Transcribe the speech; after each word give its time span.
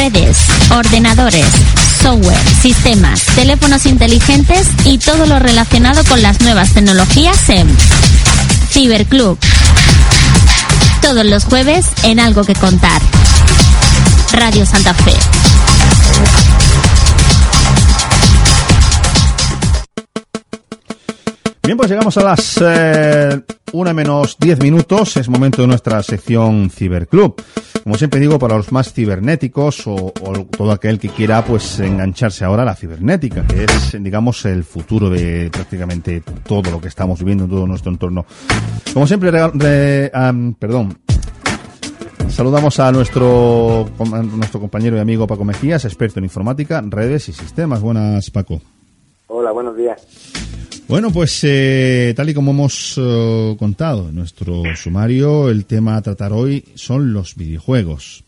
redes, 0.00 0.38
ordenadores, 0.74 1.44
software, 2.00 2.38
sistemas, 2.62 3.22
teléfonos 3.34 3.84
inteligentes 3.84 4.66
y 4.86 4.96
todo 4.96 5.26
lo 5.26 5.38
relacionado 5.38 6.02
con 6.04 6.22
las 6.22 6.40
nuevas 6.40 6.72
tecnologías 6.72 7.50
en 7.50 7.68
Ciberclub. 8.70 9.38
Todos 11.02 11.26
los 11.26 11.44
jueves 11.44 11.84
en 12.02 12.18
Algo 12.18 12.44
que 12.44 12.54
Contar. 12.54 13.02
Radio 14.32 14.64
Santa 14.64 14.94
Fe. 14.94 15.12
Bien, 21.62 21.76
pues 21.76 21.90
llegamos 21.90 22.16
a 22.16 22.22
las 22.22 22.58
eh, 22.62 23.42
una 23.72 23.92
menos 23.92 24.36
10 24.38 24.60
minutos. 24.62 25.16
Es 25.16 25.28
momento 25.28 25.62
de 25.62 25.68
nuestra 25.68 26.02
sección 26.02 26.70
Ciberclub. 26.70 27.40
Como 27.82 27.96
siempre 27.96 28.20
digo, 28.20 28.38
para 28.38 28.56
los 28.56 28.72
más 28.72 28.92
cibernéticos 28.92 29.86
o, 29.86 30.12
todo 30.50 30.72
aquel 30.72 30.98
que 30.98 31.08
quiera 31.08 31.44
pues 31.44 31.80
engancharse 31.80 32.44
ahora 32.44 32.62
a 32.62 32.66
la 32.66 32.74
cibernética, 32.74 33.46
que 33.46 33.64
es, 33.64 33.96
digamos, 34.00 34.44
el 34.44 34.64
futuro 34.64 35.08
de 35.08 35.50
prácticamente 35.50 36.22
todo 36.46 36.70
lo 36.70 36.80
que 36.80 36.88
estamos 36.88 37.18
viviendo 37.20 37.44
en 37.44 37.50
todo 37.50 37.66
nuestro 37.66 37.90
entorno. 37.90 38.26
Como 38.92 39.06
siempre, 39.06 39.30
perdón, 39.32 40.98
Saludamos 42.28 42.78
a 42.78 42.92
nuestro, 42.92 43.88
nuestro 44.36 44.60
compañero 44.60 44.96
y 44.96 45.00
amigo 45.00 45.26
Paco 45.26 45.44
Mejías, 45.44 45.84
experto 45.84 46.20
en 46.20 46.24
informática, 46.24 46.80
redes 46.86 47.28
y 47.28 47.32
sistemas. 47.32 47.80
Buenas, 47.80 48.30
Paco. 48.30 48.60
Hola, 49.26 49.50
buenos 49.50 49.76
días. 49.76 50.49
Bueno, 50.90 51.10
pues 51.14 51.44
eh, 51.44 52.12
tal 52.16 52.30
y 52.30 52.34
como 52.34 52.50
hemos 52.50 52.98
eh, 53.00 53.56
contado 53.60 54.08
en 54.08 54.16
nuestro 54.16 54.64
sumario, 54.74 55.48
el 55.48 55.64
tema 55.64 55.94
a 55.94 56.02
tratar 56.02 56.32
hoy 56.32 56.64
son 56.74 57.12
los 57.12 57.36
videojuegos. 57.36 58.24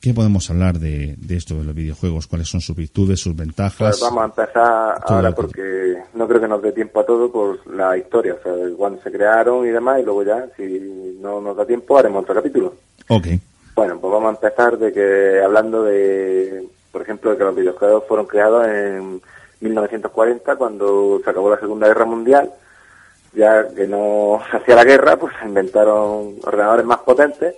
¿Qué 0.00 0.12
podemos 0.12 0.50
hablar 0.50 0.80
de, 0.80 1.16
esto 1.28 1.54
de 1.54 1.62
los 1.62 1.76
videojuegos? 1.76 2.26
¿Cuáles 2.26 2.48
son 2.48 2.60
sus 2.60 2.74
virtudes, 2.74 3.20
sus 3.20 3.36
ventajas? 3.36 3.96
Pues 3.96 4.00
vamos 4.00 4.22
a 4.22 4.24
empezar 4.24 5.00
ahora 5.06 5.32
porque 5.32 5.98
no 6.14 6.26
creo 6.26 6.40
que 6.40 6.48
nos 6.48 6.60
dé 6.62 6.72
tiempo 6.72 6.98
a 6.98 7.06
todo 7.06 7.30
por 7.30 7.64
la 7.72 7.96
historia, 7.96 8.34
o 8.34 8.42
sea, 8.42 8.52
de 8.54 8.72
cuándo 8.72 9.00
se 9.00 9.12
crearon 9.12 9.64
y 9.64 9.70
demás, 9.70 10.00
y 10.00 10.04
luego 10.04 10.24
ya, 10.24 10.46
si 10.56 11.16
no 11.20 11.40
nos 11.40 11.56
da 11.56 11.64
tiempo, 11.64 11.96
haremos 11.96 12.24
otro 12.24 12.34
capítulo. 12.34 12.74
Ok. 13.08 13.28
Bueno, 13.76 14.00
pues 14.00 14.12
vamos 14.12 14.30
a 14.30 14.34
empezar 14.46 14.78
de 14.78 14.92
que, 14.92 15.40
hablando 15.44 15.84
de, 15.84 16.66
por 16.90 17.02
ejemplo, 17.02 17.30
de 17.30 17.38
que 17.38 17.44
los 17.44 17.54
videojuegos 17.54 18.02
fueron 18.08 18.26
creados 18.26 18.66
en 18.66 19.22
1940, 19.60 20.56
cuando 20.56 21.20
se 21.22 21.30
acabó 21.30 21.50
la 21.50 21.60
Segunda 21.60 21.88
Guerra 21.88 22.04
Mundial, 22.04 22.50
ya 23.32 23.68
que 23.68 23.86
no 23.86 24.40
hacía 24.52 24.76
la 24.76 24.84
guerra, 24.84 25.16
pues 25.16 25.34
se 25.40 25.46
inventaron 25.46 26.36
ordenadores 26.44 26.86
más 26.86 26.98
potentes, 26.98 27.54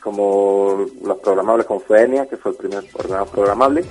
como 0.00 0.86
los 1.02 1.18
programables 1.18 1.66
con 1.66 1.80
Fuenia, 1.80 2.26
que 2.26 2.36
fue 2.36 2.52
el 2.52 2.58
primer 2.58 2.84
ordenador 2.94 3.28
programable, 3.28 3.84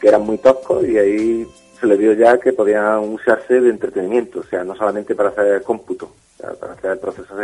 que 0.00 0.08
eran 0.08 0.22
muy 0.22 0.38
toscos 0.38 0.84
y 0.84 0.98
ahí 0.98 1.46
se 1.78 1.86
le 1.86 1.96
dio 1.96 2.12
ya 2.12 2.38
que 2.38 2.52
podían 2.52 2.98
usarse 3.00 3.60
de 3.60 3.70
entretenimiento, 3.70 4.40
o 4.40 4.44
sea, 4.44 4.64
no 4.64 4.74
solamente 4.74 5.14
para 5.14 5.28
hacer 5.28 5.62
cómputo, 5.62 6.10
para 6.58 6.72
hacer 6.72 6.98
procesos, 6.98 7.36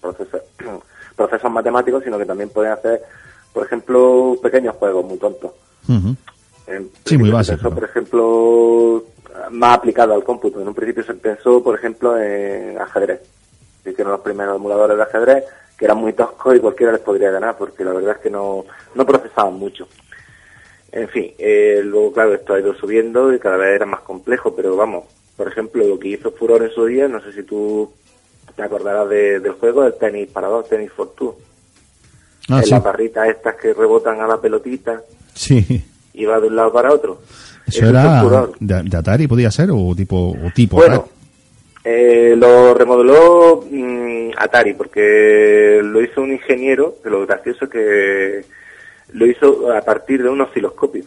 procesos, 0.00 0.40
procesos 1.16 1.50
matemáticos, 1.50 2.02
sino 2.02 2.18
que 2.18 2.24
también 2.24 2.48
podían 2.48 2.72
hacer, 2.72 3.02
por 3.52 3.66
ejemplo, 3.66 4.36
pequeños 4.42 4.76
juegos 4.76 5.04
muy 5.04 5.18
tontos 5.18 5.52
sí, 7.04 7.18
muy 7.18 7.30
básico. 7.30 7.70
por 7.70 7.84
ejemplo, 7.84 9.04
más 9.50 9.78
aplicado 9.78 10.14
al 10.14 10.24
cómputo. 10.24 10.60
En 10.60 10.68
un 10.68 10.74
principio 10.74 11.04
se 11.04 11.14
pensó, 11.14 11.62
por 11.62 11.78
ejemplo, 11.78 12.18
en 12.18 12.78
ajedrez. 12.78 13.20
Se 13.82 13.90
hicieron 13.90 14.12
los 14.12 14.20
primeros 14.20 14.56
emuladores 14.56 14.96
de 14.96 15.02
ajedrez, 15.02 15.44
que 15.76 15.84
eran 15.84 15.98
muy 15.98 16.12
toscos 16.12 16.56
y 16.56 16.60
cualquiera 16.60 16.92
les 16.92 17.00
podría 17.00 17.30
ganar, 17.30 17.56
porque 17.56 17.84
la 17.84 17.92
verdad 17.92 18.16
es 18.16 18.22
que 18.22 18.30
no, 18.30 18.64
no 18.94 19.06
procesaban 19.06 19.54
mucho. 19.54 19.88
En 20.92 21.08
fin, 21.08 21.32
eh, 21.38 21.80
luego, 21.84 22.12
claro, 22.12 22.34
esto 22.34 22.54
ha 22.54 22.60
ido 22.60 22.74
subiendo 22.74 23.32
y 23.32 23.38
cada 23.38 23.56
vez 23.56 23.76
era 23.76 23.86
más 23.86 24.00
complejo, 24.00 24.54
pero 24.54 24.76
vamos, 24.76 25.04
por 25.36 25.48
ejemplo, 25.48 25.84
lo 25.84 25.98
que 25.98 26.08
hizo 26.08 26.32
Furor 26.32 26.62
en 26.64 26.70
su 26.70 26.84
día, 26.84 27.06
no 27.06 27.20
sé 27.20 27.32
si 27.32 27.44
tú 27.44 27.92
te 28.56 28.62
acordarás 28.62 29.08
del 29.08 29.52
juego, 29.52 29.84
el 29.84 29.94
tenis 29.94 30.28
para 30.30 30.48
dos, 30.48 30.68
tenis 30.68 30.90
for 30.90 31.14
two. 31.14 31.36
Ah, 32.48 32.60
las 32.68 32.82
barritas 32.82 33.28
estas 33.28 33.54
que 33.54 33.72
rebotan 33.72 34.20
a 34.20 34.26
la 34.26 34.40
pelotita. 34.40 35.00
Sí 35.34 35.84
iba 36.14 36.40
de 36.40 36.48
un 36.48 36.56
lado 36.56 36.72
para 36.72 36.92
otro. 36.92 37.20
¿Eso, 37.66 37.86
era 37.86 38.22
de, 38.58 38.96
Atari, 38.96 39.28
podía 39.28 39.50
ser, 39.50 39.70
o 39.72 39.94
tipo, 39.94 40.30
o 40.30 40.50
tipo 40.54 40.76
bueno, 40.76 41.08
eh, 41.84 42.34
lo 42.36 42.74
remodeló 42.74 43.64
mm, 43.70 44.30
Atari, 44.36 44.74
porque 44.74 45.80
lo 45.82 46.02
hizo 46.02 46.20
un 46.20 46.32
ingeniero, 46.32 46.96
que 47.02 47.10
lo 47.10 47.26
gracioso 47.26 47.64
es 47.64 47.70
que 47.70 48.44
lo 49.12 49.26
hizo 49.26 49.72
a 49.72 49.80
partir 49.82 50.22
de 50.22 50.28
un 50.28 50.40
osciloscopio. 50.40 51.04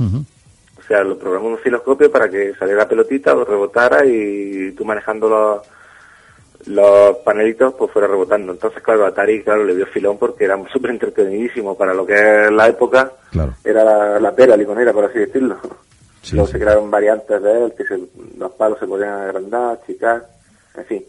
O 0.00 0.84
sea, 0.84 1.04
lo 1.04 1.16
programó 1.16 1.48
un 1.48 1.54
osciloscopio 1.54 2.10
para 2.10 2.28
que 2.28 2.54
saliera 2.54 2.82
la 2.82 2.88
pelotita, 2.88 3.34
lo 3.34 3.44
rebotara 3.44 4.04
y 4.04 4.72
tú 4.72 4.84
manejando 4.84 5.28
los 5.28 5.60
los 6.66 7.16
panelitos 7.18 7.74
pues 7.74 7.90
fuera 7.90 8.08
rebotando. 8.08 8.52
Entonces, 8.52 8.82
claro, 8.82 9.06
Atari, 9.06 9.42
claro, 9.42 9.64
le 9.64 9.74
dio 9.74 9.86
filón 9.86 10.18
porque 10.18 10.44
era 10.44 10.56
súper 10.72 10.92
entretenidísimo 10.92 11.76
para 11.76 11.94
lo 11.94 12.06
que 12.06 12.14
es 12.14 12.52
la 12.52 12.68
época. 12.68 13.12
Era 13.64 13.84
la, 13.84 14.20
la 14.20 14.34
pera 14.34 14.56
limonera, 14.56 14.92
por 14.92 15.04
así 15.04 15.18
decirlo. 15.18 15.58
Luego 16.30 16.46
se 16.46 16.58
crearon 16.58 16.90
variantes 16.90 17.42
de 17.42 17.64
él, 17.64 17.74
que 17.76 17.84
los 18.38 18.52
palos 18.52 18.78
se 18.78 18.86
podían 18.86 19.10
agrandar, 19.10 19.78
achicar, 19.82 20.26
en 20.76 20.84
fin. 20.84 21.04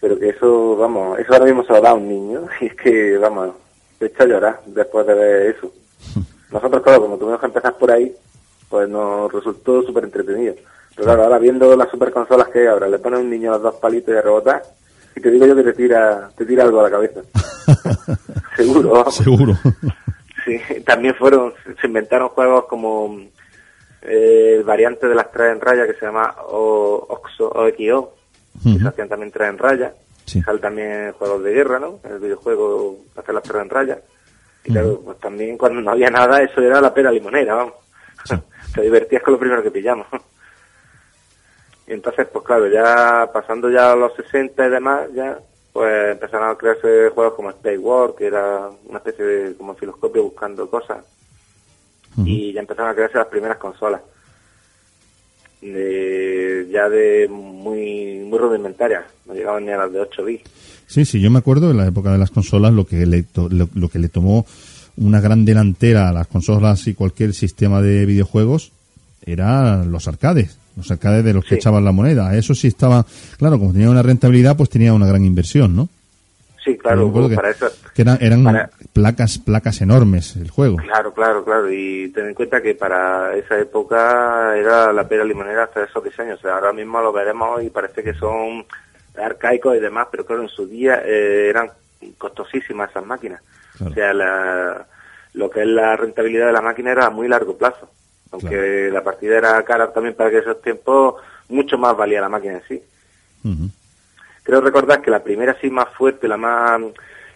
Pero 0.00 0.18
que 0.18 0.30
eso, 0.30 0.76
vamos, 0.76 1.18
eso 1.18 1.32
ahora 1.32 1.44
mismo 1.44 1.64
se 1.64 1.72
lo 1.72 1.80
da 1.80 1.90
a 1.90 1.94
un 1.94 2.08
niño 2.08 2.48
y 2.60 2.66
es 2.66 2.74
que, 2.74 3.18
vamos, 3.18 3.50
se 3.98 4.06
echa 4.06 4.24
a 4.24 4.26
llorar 4.26 4.60
después 4.66 5.06
de 5.06 5.14
ver 5.14 5.56
eso. 5.56 5.70
Nosotros, 6.50 6.82
claro, 6.82 7.02
como 7.02 7.18
tuvimos 7.18 7.40
que 7.40 7.46
empezar 7.46 7.76
por 7.76 7.90
ahí, 7.90 8.14
pues 8.70 8.88
nos 8.88 9.30
resultó 9.32 9.82
súper 9.82 10.04
entretenido. 10.04 10.54
Pero 10.98 11.06
claro, 11.06 11.22
ahora 11.22 11.38
viendo 11.38 11.76
las 11.76 11.88
super 11.90 12.10
consolas 12.10 12.48
que 12.48 12.58
hay 12.58 12.66
ahora, 12.66 12.88
le 12.88 12.98
ponen 12.98 13.20
a 13.20 13.22
un 13.22 13.30
niño 13.30 13.52
los 13.52 13.62
dos 13.62 13.76
palitos 13.76 14.12
y 14.12 14.18
a 14.18 14.20
rebotar, 14.20 14.60
y 15.14 15.20
te 15.20 15.30
digo 15.30 15.46
yo 15.46 15.54
que 15.54 15.62
te 15.62 15.72
tira, 15.72 16.28
te 16.36 16.44
tira 16.44 16.64
algo 16.64 16.80
a 16.80 16.82
la 16.82 16.90
cabeza. 16.90 17.20
Seguro. 18.56 19.08
Seguro. 19.12 19.54
sí, 20.44 20.58
también 20.84 21.14
fueron, 21.14 21.54
se 21.80 21.86
inventaron 21.86 22.30
juegos 22.30 22.64
como 22.64 23.16
eh, 24.02 24.56
el 24.56 24.64
variante 24.64 25.06
de 25.06 25.14
las 25.14 25.30
tres 25.30 25.52
en 25.52 25.60
raya 25.60 25.86
que 25.86 25.94
se 25.94 26.04
llama 26.04 26.34
o, 26.48 27.06
OXO 27.10 27.48
o 27.48 27.68
XO, 27.68 28.14
que 28.64 28.80
se 28.80 28.88
hacían 28.88 29.08
también 29.08 29.30
tres 29.30 29.50
en 29.50 29.58
raya. 29.58 29.92
Sí. 30.24 30.42
Sale 30.42 30.58
también 30.58 31.12
juegos 31.12 31.44
de 31.44 31.52
guerra, 31.52 31.78
¿no? 31.78 32.00
El 32.02 32.18
videojuego 32.18 32.96
hacer 33.14 33.36
las 33.36 33.44
tres 33.44 33.62
en 33.62 33.70
raya. 33.70 33.98
Y 34.64 34.72
claro, 34.72 35.00
pues 35.04 35.20
también 35.20 35.56
cuando 35.56 35.80
no 35.80 35.92
había 35.92 36.10
nada, 36.10 36.42
eso 36.42 36.60
era 36.60 36.80
la 36.80 36.92
pera 36.92 37.12
limonera, 37.12 37.54
vamos. 37.54 37.74
te 38.74 38.82
divertías 38.82 39.22
con 39.22 39.34
lo 39.34 39.38
primero 39.38 39.62
que 39.62 39.70
pillamos. 39.70 40.08
Y 41.88 41.94
entonces, 41.94 42.28
pues 42.30 42.44
claro, 42.44 42.68
ya 42.68 43.30
pasando 43.32 43.70
ya 43.70 43.92
a 43.92 43.96
los 43.96 44.14
60 44.14 44.66
y 44.66 44.70
demás, 44.70 45.08
ya 45.14 45.38
pues 45.72 46.12
empezaron 46.12 46.50
a 46.50 46.54
crearse 46.54 47.08
juegos 47.14 47.34
como 47.34 47.50
Space 47.50 47.78
War, 47.78 48.14
que 48.16 48.26
era 48.26 48.68
una 48.86 48.98
especie 48.98 49.24
de 49.24 49.54
como 49.54 49.74
filoscopio 49.74 50.24
buscando 50.24 50.68
cosas. 50.68 51.04
Y 52.24 52.52
ya 52.52 52.60
empezaron 52.60 52.90
a 52.90 52.94
crearse 52.94 53.16
las 53.16 53.28
primeras 53.28 53.58
consolas. 53.58 54.02
De, 55.62 56.68
ya 56.70 56.88
de 56.88 57.28
muy 57.28 58.20
muy 58.20 58.38
rudimentarias, 58.38 59.04
no 59.26 59.34
llegaban 59.34 59.64
ni 59.64 59.72
a 59.72 59.78
las 59.78 59.92
de 59.92 60.00
8 60.00 60.24
bits. 60.24 60.50
Sí, 60.86 61.04
sí, 61.04 61.20
yo 61.20 61.30
me 61.30 61.38
acuerdo 61.38 61.70
en 61.70 61.76
la 61.76 61.86
época 61.86 62.12
de 62.12 62.18
las 62.18 62.30
consolas 62.30 62.72
lo 62.72 62.86
que 62.86 63.06
le, 63.06 63.24
lo 63.74 63.88
que 63.88 63.98
le 63.98 64.08
tomó 64.08 64.46
una 64.96 65.20
gran 65.20 65.44
delantera 65.44 66.08
a 66.08 66.12
las 66.12 66.26
consolas 66.26 66.86
y 66.86 66.94
cualquier 66.94 67.34
sistema 67.34 67.80
de 67.82 68.04
videojuegos 68.04 68.72
eran 69.24 69.90
los 69.90 70.06
arcades 70.08 70.58
los 70.78 70.90
arcades 70.90 71.24
de 71.24 71.34
los 71.34 71.44
que 71.44 71.56
echaban 71.56 71.84
la 71.84 71.92
moneda. 71.92 72.34
Eso 72.34 72.54
sí 72.54 72.68
estaba, 72.68 73.04
claro, 73.36 73.58
como 73.58 73.72
tenía 73.72 73.90
una 73.90 74.02
rentabilidad, 74.02 74.56
pues 74.56 74.70
tenía 74.70 74.94
una 74.94 75.06
gran 75.06 75.24
inversión, 75.24 75.76
¿no? 75.76 75.88
Sí, 76.64 76.76
claro, 76.76 77.12
que, 77.12 77.34
para 77.34 77.50
eso. 77.50 77.66
Que 77.94 78.02
eran, 78.02 78.70
placas, 78.92 79.38
placas 79.38 79.80
enormes 79.80 80.36
el 80.36 80.50
juego. 80.50 80.76
Claro, 80.76 81.12
claro, 81.14 81.44
claro. 81.44 81.72
Y 81.72 82.10
ten 82.10 82.26
en 82.26 82.34
cuenta 82.34 82.60
que 82.60 82.74
para 82.74 83.34
esa 83.36 83.58
época 83.58 84.56
era 84.56 84.92
la 84.92 85.08
pera 85.08 85.24
limonera 85.24 85.64
hasta 85.64 85.84
esos 85.84 86.04
diseños. 86.04 86.38
O 86.38 86.42
sea, 86.42 86.54
ahora 86.54 86.72
mismo 86.72 87.00
lo 87.00 87.12
veremos 87.12 87.62
y 87.62 87.70
parece 87.70 88.02
que 88.02 88.14
son 88.14 88.66
arcaicos 89.16 89.76
y 89.76 89.80
demás, 89.80 90.08
pero 90.10 90.26
claro, 90.26 90.42
en 90.42 90.48
su 90.48 90.66
día 90.66 91.02
eh, 91.04 91.48
eran 91.48 91.70
costosísimas 92.18 92.90
esas 92.90 93.06
máquinas. 93.06 93.42
O 93.84 93.90
sea, 93.90 94.12
la, 94.12 94.86
lo 95.34 95.50
que 95.50 95.62
es 95.62 95.68
la 95.68 95.96
rentabilidad 95.96 96.46
de 96.46 96.52
la 96.52 96.60
máquina 96.60 96.92
era 96.92 97.06
a 97.06 97.10
muy 97.10 97.28
largo 97.28 97.56
plazo. 97.56 97.88
Aunque 98.30 98.90
la 98.92 99.02
partida 99.02 99.38
era 99.38 99.62
cara 99.64 99.92
también 99.92 100.14
para 100.14 100.30
que 100.30 100.38
esos 100.38 100.60
tiempos, 100.60 101.14
mucho 101.48 101.78
más 101.78 101.96
valía 101.96 102.20
la 102.20 102.28
máquina 102.28 102.54
en 102.54 102.62
sí. 102.68 102.82
Creo 104.42 104.60
recordar 104.60 105.00
que 105.00 105.10
la 105.10 105.22
primera 105.22 105.56
sí 105.60 105.70
más 105.70 105.88
fuerte, 105.96 106.28
la 106.28 106.36
más 106.36 106.80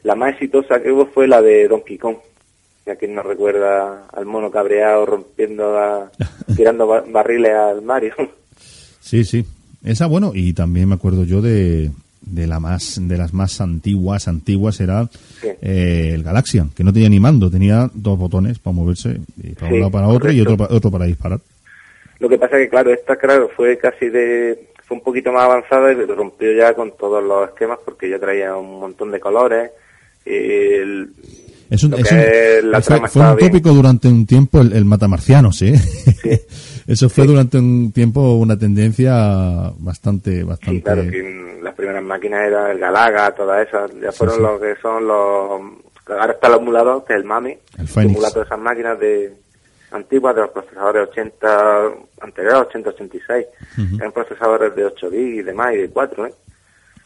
la 0.03 0.15
más 0.15 0.33
exitosa 0.33 0.83
que 0.83 0.91
hubo 0.91 1.07
fue 1.07 1.29
la 1.29 1.41
de 1.41 1.69
Donkey 1.69 1.99
Kong. 1.99 2.17
Ya 2.85 2.97
quien 2.97 3.15
no 3.15 3.23
recuerda 3.23 4.09
al 4.13 4.27
mono 4.27 4.51
cabreado 4.51 5.07
rompiendo, 5.07 6.11
tirando 6.57 6.87
barriles 6.87 7.53
al 7.53 7.83
Mario. 7.83 8.15
Sí, 9.01 9.25
sí. 9.25 9.45
Esa, 9.85 10.07
bueno, 10.07 10.33
y 10.35 10.53
también 10.53 10.89
me 10.89 10.97
acuerdo 10.97 11.25
yo 11.25 11.41
de, 11.41 11.91
de 12.23 12.47
la 12.47 12.61
más 12.61 12.99
de 13.01 13.17
las 13.17 13.33
más 13.35 13.61
antiguas 13.61 14.29
antiguas 14.29 14.81
era 14.81 15.09
eh, 15.43 16.13
el 16.15 16.23
Galaxian 16.23 16.71
que 16.71 16.85
no 16.85 16.93
tenía 16.93 17.09
ni 17.09 17.21
mando 17.21 17.51
tenía 17.51 17.91
dos 17.93 18.19
botones 18.19 18.59
para 18.59 18.75
moverse 18.75 19.21
y 19.43 19.51
para 19.51 19.73
un 19.73 19.81
lado 19.81 19.91
para 19.91 20.09
otro 20.09 20.31
y 20.31 20.41
otro 20.41 20.67
otro 20.71 20.91
para 20.91 21.07
disparar. 21.07 21.41
Lo 22.19 22.29
que 22.29 22.39
pasa 22.39 22.57
que 22.57 22.69
claro 22.69 22.93
esta 22.93 23.17
claro 23.17 23.51
fue 23.57 23.77
casi 23.79 24.09
de 24.09 24.69
fue 24.85 24.97
un 24.97 25.03
poquito 25.03 25.33
más 25.33 25.45
avanzada 25.45 25.93
y 25.93 25.97
rompió 26.07 26.53
ya 26.53 26.75
con 26.75 26.97
todos 26.97 27.23
los 27.23 27.49
esquemas 27.49 27.79
porque 27.85 28.09
ya 28.09 28.19
traía 28.19 28.57
un 28.57 28.81
montón 28.81 29.11
de 29.11 29.21
colores. 29.21 29.71
El, 30.25 31.11
es 31.69 31.83
un, 31.83 31.93
fue, 31.93 32.63
un 32.63 33.39
tópico 33.39 33.71
durante 33.71 34.07
un 34.07 34.27
tiempo 34.27 34.61
el, 34.61 34.73
el 34.73 34.85
matamarciano, 34.85 35.51
¿sí? 35.53 35.73
Eso 36.87 37.09
fue 37.09 37.27
durante 37.27 37.59
un 37.59 37.93
tiempo 37.93 38.35
una 38.35 38.59
tendencia 38.59 39.73
bastante, 39.79 40.43
bastante. 40.43 40.79
Sí, 40.79 40.83
claro, 40.83 41.03
que 41.03 41.61
las 41.63 41.75
primeras 41.75 42.03
máquinas 42.03 42.47
eran 42.47 42.71
el 42.71 42.79
Galaga, 42.79 43.35
todas 43.35 43.67
esas, 43.67 43.91
ya 44.01 44.13
fueron 44.13 44.43
los 44.43 44.61
que 44.61 44.75
son 44.81 45.07
los. 45.07 45.61
Ahora 46.09 46.33
está 46.33 46.49
el 46.49 46.55
emulado, 46.55 47.05
que 47.05 47.13
es 47.13 47.21
el 47.21 47.25
MAMI, 47.25 47.51
el, 47.79 47.89
el 47.97 48.15
de 48.15 48.43
esas 48.43 48.59
máquinas 48.59 48.99
de 48.99 49.33
antiguas, 49.93 50.35
de 50.35 50.41
los 50.43 50.51
procesadores 50.51 51.09
80, 51.11 51.83
anteriores, 52.21 52.69
80-86, 52.75 53.47
eran 53.99 54.13
procesadores 54.13 54.75
de 54.75 54.85
8 54.87 55.11
bits 55.11 55.39
y 55.39 55.43
demás, 55.43 55.75
y 55.75 55.79
de 55.79 55.91
4, 55.91 56.27
¿eh? 56.27 56.35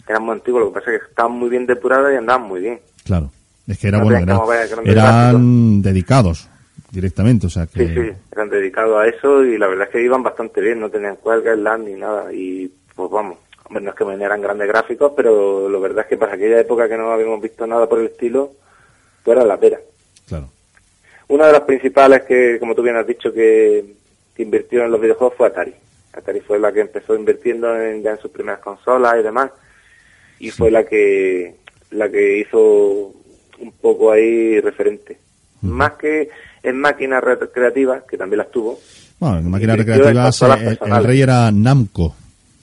Eran 0.08 0.22
muy 0.22 0.34
antiguos, 0.34 0.62
lo 0.62 0.72
que 0.72 0.80
pasa 0.80 0.92
es 0.92 1.00
que 1.00 1.08
estaban 1.08 1.32
muy 1.32 1.50
bien 1.50 1.66
depuradas 1.66 2.14
y 2.14 2.16
andaban 2.16 2.48
muy 2.48 2.60
bien. 2.60 2.80
Claro. 3.04 3.30
Es 3.66 3.78
que 3.78 3.88
era 3.88 4.02
bueno, 4.02 4.46
eran 4.84 5.82
dedicados 5.82 6.48
directamente, 6.90 7.46
o 7.46 7.50
sea 7.50 7.66
que... 7.66 7.86
Sí, 7.86 7.94
sí, 7.94 8.12
eran 8.32 8.48
dedicados 8.48 8.98
a 8.98 9.06
eso 9.06 9.44
y 9.44 9.58
la 9.58 9.66
verdad 9.66 9.86
es 9.86 9.92
que 9.92 10.02
iban 10.02 10.22
bastante 10.22 10.60
bien, 10.60 10.80
no 10.80 10.90
tenían 10.90 11.16
cuelgas, 11.16 11.58
LAN 11.58 11.84
ni 11.84 11.94
nada 11.94 12.32
y 12.32 12.70
pues 12.94 13.10
vamos, 13.10 13.38
hombre, 13.64 13.84
no 13.84 13.90
es 13.90 13.96
que 13.96 14.04
me 14.04 14.14
eran 14.14 14.40
grandes 14.40 14.68
gráficos, 14.68 15.12
pero 15.14 15.68
la 15.68 15.78
verdad 15.78 16.04
es 16.04 16.10
que 16.10 16.16
para 16.16 16.34
aquella 16.34 16.60
época 16.60 16.88
que 16.88 16.96
no 16.96 17.10
habíamos 17.10 17.40
visto 17.40 17.66
nada 17.66 17.88
por 17.88 18.00
el 18.00 18.06
estilo, 18.06 18.52
pues 19.22 19.36
era 19.36 19.46
la 19.46 19.58
pera. 19.58 19.78
Claro. 20.26 20.48
Una 21.28 21.46
de 21.46 21.52
las 21.52 21.62
principales 21.62 22.22
que, 22.22 22.58
como 22.58 22.74
tú 22.74 22.82
bien 22.82 22.96
has 22.96 23.06
dicho, 23.06 23.32
que, 23.32 23.94
invirtió 24.38 24.84
en 24.84 24.90
los 24.90 25.00
videojuegos 25.00 25.34
fue 25.36 25.46
Atari. 25.46 25.74
Atari 26.12 26.40
fue 26.40 26.58
la 26.58 26.70
que 26.70 26.80
empezó 26.80 27.14
invirtiendo 27.14 27.74
en, 27.80 28.02
ya 28.02 28.12
en 28.12 28.18
sus 28.18 28.30
primeras 28.30 28.60
consolas 28.60 29.16
y 29.18 29.22
demás, 29.22 29.50
y 30.38 30.50
fue 30.50 30.70
la 30.70 30.84
que 30.84 31.54
la 31.90 32.10
que 32.10 32.38
hizo 32.38 33.14
un 33.58 33.72
poco 33.80 34.12
ahí 34.12 34.60
referente. 34.60 35.18
Más 35.68 35.92
que 35.92 36.28
en 36.62 36.78
máquinas 36.78 37.22
recreativas, 37.22 38.02
que 38.04 38.16
también 38.16 38.38
las 38.38 38.50
tuvo. 38.50 38.78
Bueno, 39.18 39.38
en 39.38 39.50
máquinas 39.50 39.78
recreativas 39.78 40.42
el, 40.42 41.04
rey 41.04 41.22
era 41.22 41.50
Namco, 41.50 42.14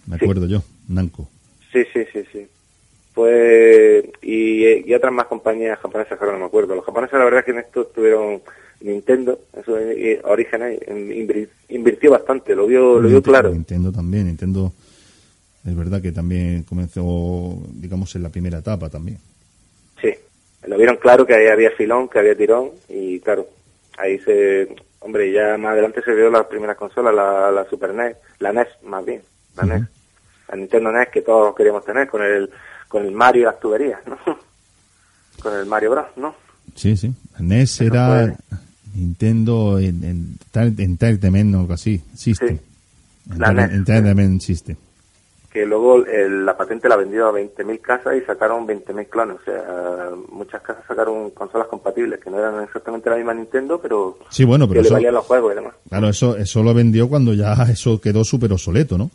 me 0.08 0.18
acuerdo 0.18 0.46
yo, 0.46 0.62
Namco. 0.90 1.30
Sí, 1.72 1.84
sí, 1.92 2.02
sí, 2.12 2.24
sí. 2.32 2.48
Pues, 3.14 4.06
y, 4.22 4.90
y, 4.90 4.94
otras 4.94 5.14
más 5.14 5.28
compañías 5.28 5.80
japonesas 5.80 6.18
que 6.18 6.24
ahora 6.24 6.38
no 6.38 6.42
me 6.42 6.48
acuerdo. 6.48 6.76
Los 6.76 6.86
japoneses 6.86 7.18
la 7.18 7.26
verdad 7.26 7.40
es 7.40 7.46
que 7.46 7.52
en 7.52 7.60
esto 7.60 7.86
tuvieron 7.86 8.42
Nintendo, 8.82 9.40
eso 9.58 9.78
es 9.78 10.20
orígenes, 10.26 10.80
invirtió 11.70 12.12
bastante, 12.12 12.56
lo 12.56 12.68
vio, 12.68 13.00
lo 13.00 13.08
vio 13.08 13.22
claro. 13.22 13.52
Nintendo 13.52 13.92
también, 13.92 14.26
Nintendo 14.28 14.74
es 15.66 15.76
verdad 15.76 16.02
que 16.02 16.12
también 16.12 16.64
comenzó, 16.64 17.58
digamos, 17.72 18.14
en 18.16 18.24
la 18.24 18.30
primera 18.30 18.58
etapa 18.58 18.90
también. 18.90 19.18
Lo 20.74 20.80
vieron 20.80 20.98
claro 20.98 21.24
que 21.24 21.36
ahí 21.36 21.46
había 21.46 21.70
filón, 21.70 22.10
que 22.10 22.18
había 22.18 22.36
tirón 22.36 22.72
y 22.90 23.20
claro, 23.20 23.48
ahí 23.96 24.18
se, 24.22 24.76
hombre, 25.02 25.32
ya 25.32 25.56
más 25.56 25.74
adelante 25.74 26.02
se 26.04 26.16
vio 26.16 26.32
las 26.32 26.48
primeras 26.48 26.76
consolas, 26.76 27.14
la, 27.14 27.52
la 27.52 27.64
Super 27.70 27.94
NES, 27.94 28.18
la 28.40 28.52
NES 28.52 28.70
más 28.82 29.06
bien, 29.06 29.22
la 29.56 29.66
NES, 29.66 29.88
la 30.50 30.56
Nintendo 30.56 30.92
NES 30.92 31.10
que 31.10 31.22
todos 31.22 31.54
queríamos 31.54 31.86
tener 31.86 32.08
con 32.08 32.24
el 32.24 32.50
con 32.88 33.06
el 33.06 33.12
Mario 33.12 33.44
y 33.44 33.46
las 33.46 33.60
tuberías, 33.60 34.00
¿no? 34.08 34.18
con 35.44 35.54
el 35.56 35.68
Mario 35.68 35.92
Bros, 35.92 36.08
¿no? 36.16 36.34
Sí, 36.74 36.98
sí, 36.98 37.14
la 37.34 37.46
NES 37.46 37.82
era 37.82 38.36
Nintendo 38.96 39.78
Entertainment 39.78 41.54
o 41.54 41.60
algo 41.60 41.74
así, 41.74 42.02
System. 42.16 42.58
Sí. 42.58 43.38
La 43.38 43.54
NES. 43.54 43.74
Entertainment 43.74 44.42
System 44.42 44.76
que 45.54 45.68
luego 45.68 46.00
la 46.00 46.58
patente 46.58 46.90
la 46.90 46.96
vendió 46.96 47.28
a 47.28 47.32
20.000 47.32 47.80
casas 47.80 48.16
y 48.18 48.22
sacaron 48.22 48.68
20.000 48.68 49.08
clones. 49.08 49.38
O 49.40 49.44
sea, 49.44 50.10
muchas 50.30 50.64
casas 50.64 50.84
sacaron 50.88 51.30
consolas 51.30 51.68
compatibles, 51.68 52.20
que 52.20 52.32
no 52.32 52.40
eran 52.40 52.64
exactamente 52.64 53.12
la 53.12 53.18
misma 53.18 53.36
Nintendo, 53.36 53.80
pero, 53.80 54.18
sí, 54.32 54.46
bueno, 54.46 54.68
pero 54.68 54.82
que 54.82 54.90
le 54.90 54.94
valían 54.96 55.14
los 55.14 55.26
juegos 55.26 55.54
y 55.54 55.56
demás. 55.56 55.74
Claro, 55.88 56.10
eso, 56.10 56.36
eso 56.38 56.64
lo 56.64 56.74
vendió 56.74 57.08
cuando 57.08 57.36
ya 57.36 57.54
eso 57.72 58.02
quedó 58.02 58.24
súper 58.24 58.52
obsoleto, 58.52 58.98
¿no? 58.98 59.12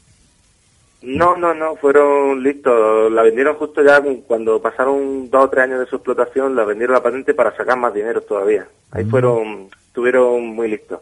No, 1.02 1.36
no, 1.36 1.52
no, 1.54 1.74
fueron 1.74 2.40
listos. 2.40 3.10
La 3.10 3.22
vendieron 3.22 3.56
justo 3.56 3.82
ya 3.82 4.00
cuando 4.24 4.62
pasaron 4.62 5.28
dos 5.30 5.44
o 5.44 5.50
tres 5.50 5.64
años 5.64 5.80
de 5.80 5.86
su 5.86 5.96
explotación, 5.96 6.54
la 6.54 6.64
vendieron 6.64 6.94
la 6.94 7.02
patente 7.02 7.34
para 7.34 7.56
sacar 7.56 7.76
más 7.76 7.92
dinero 7.92 8.20
todavía. 8.20 8.68
Ahí 8.92 9.04
mm. 9.04 9.10
fueron, 9.10 9.68
estuvieron 9.88 10.46
muy 10.46 10.68
listos 10.68 11.00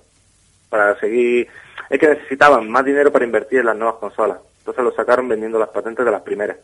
para 0.71 0.99
seguir. 0.99 1.47
Es 1.91 2.01
que 2.01 2.09
necesitaban 2.09 2.71
más 2.71 2.87
dinero 2.87 3.13
para 3.13 3.27
invertir 3.27 3.61
en 3.61 3.67
las 3.67 3.77
nuevas 3.77 3.97
consolas. 3.97 4.39
Entonces 4.67 4.83
lo 4.85 4.93
sacaron 4.93 5.29
vendiendo 5.29 5.61
las 5.61 5.69
patentes 5.69 6.05
de 6.05 6.11
las 6.11 6.23
primeras. 6.23 6.57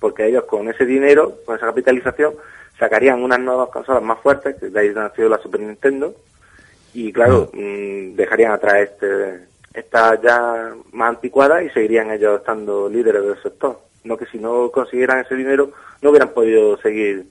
Porque 0.00 0.26
ellos 0.26 0.44
con 0.44 0.68
ese 0.68 0.84
dinero, 0.84 1.38
con 1.46 1.56
esa 1.56 1.66
capitalización, 1.66 2.34
sacarían 2.78 3.22
unas 3.22 3.38
nuevas 3.38 3.68
consolas 3.70 4.02
más 4.02 4.18
fuertes, 4.18 4.56
que 4.56 4.68
de 4.70 4.80
ahí 4.80 4.90
nació 4.92 5.28
la 5.28 5.38
Super 5.38 5.60
Nintendo, 5.60 6.14
y 6.92 7.12
claro, 7.12 7.48
mm, 7.54 8.16
dejarían 8.16 8.52
atrás 8.52 8.74
este, 8.80 9.46
esta 9.72 10.20
ya 10.20 10.74
más 10.92 11.10
anticuada 11.10 11.62
y 11.62 11.70
seguirían 11.70 12.10
ellos 12.10 12.40
estando 12.40 12.88
líderes 12.88 13.22
del 13.22 13.40
sector. 13.40 13.80
No 14.02 14.16
que 14.16 14.26
si 14.26 14.38
no 14.38 14.70
consiguieran 14.72 15.20
ese 15.20 15.36
dinero 15.36 15.70
no 16.02 16.10
hubieran 16.10 16.30
podido 16.30 16.76
seguir 16.78 17.26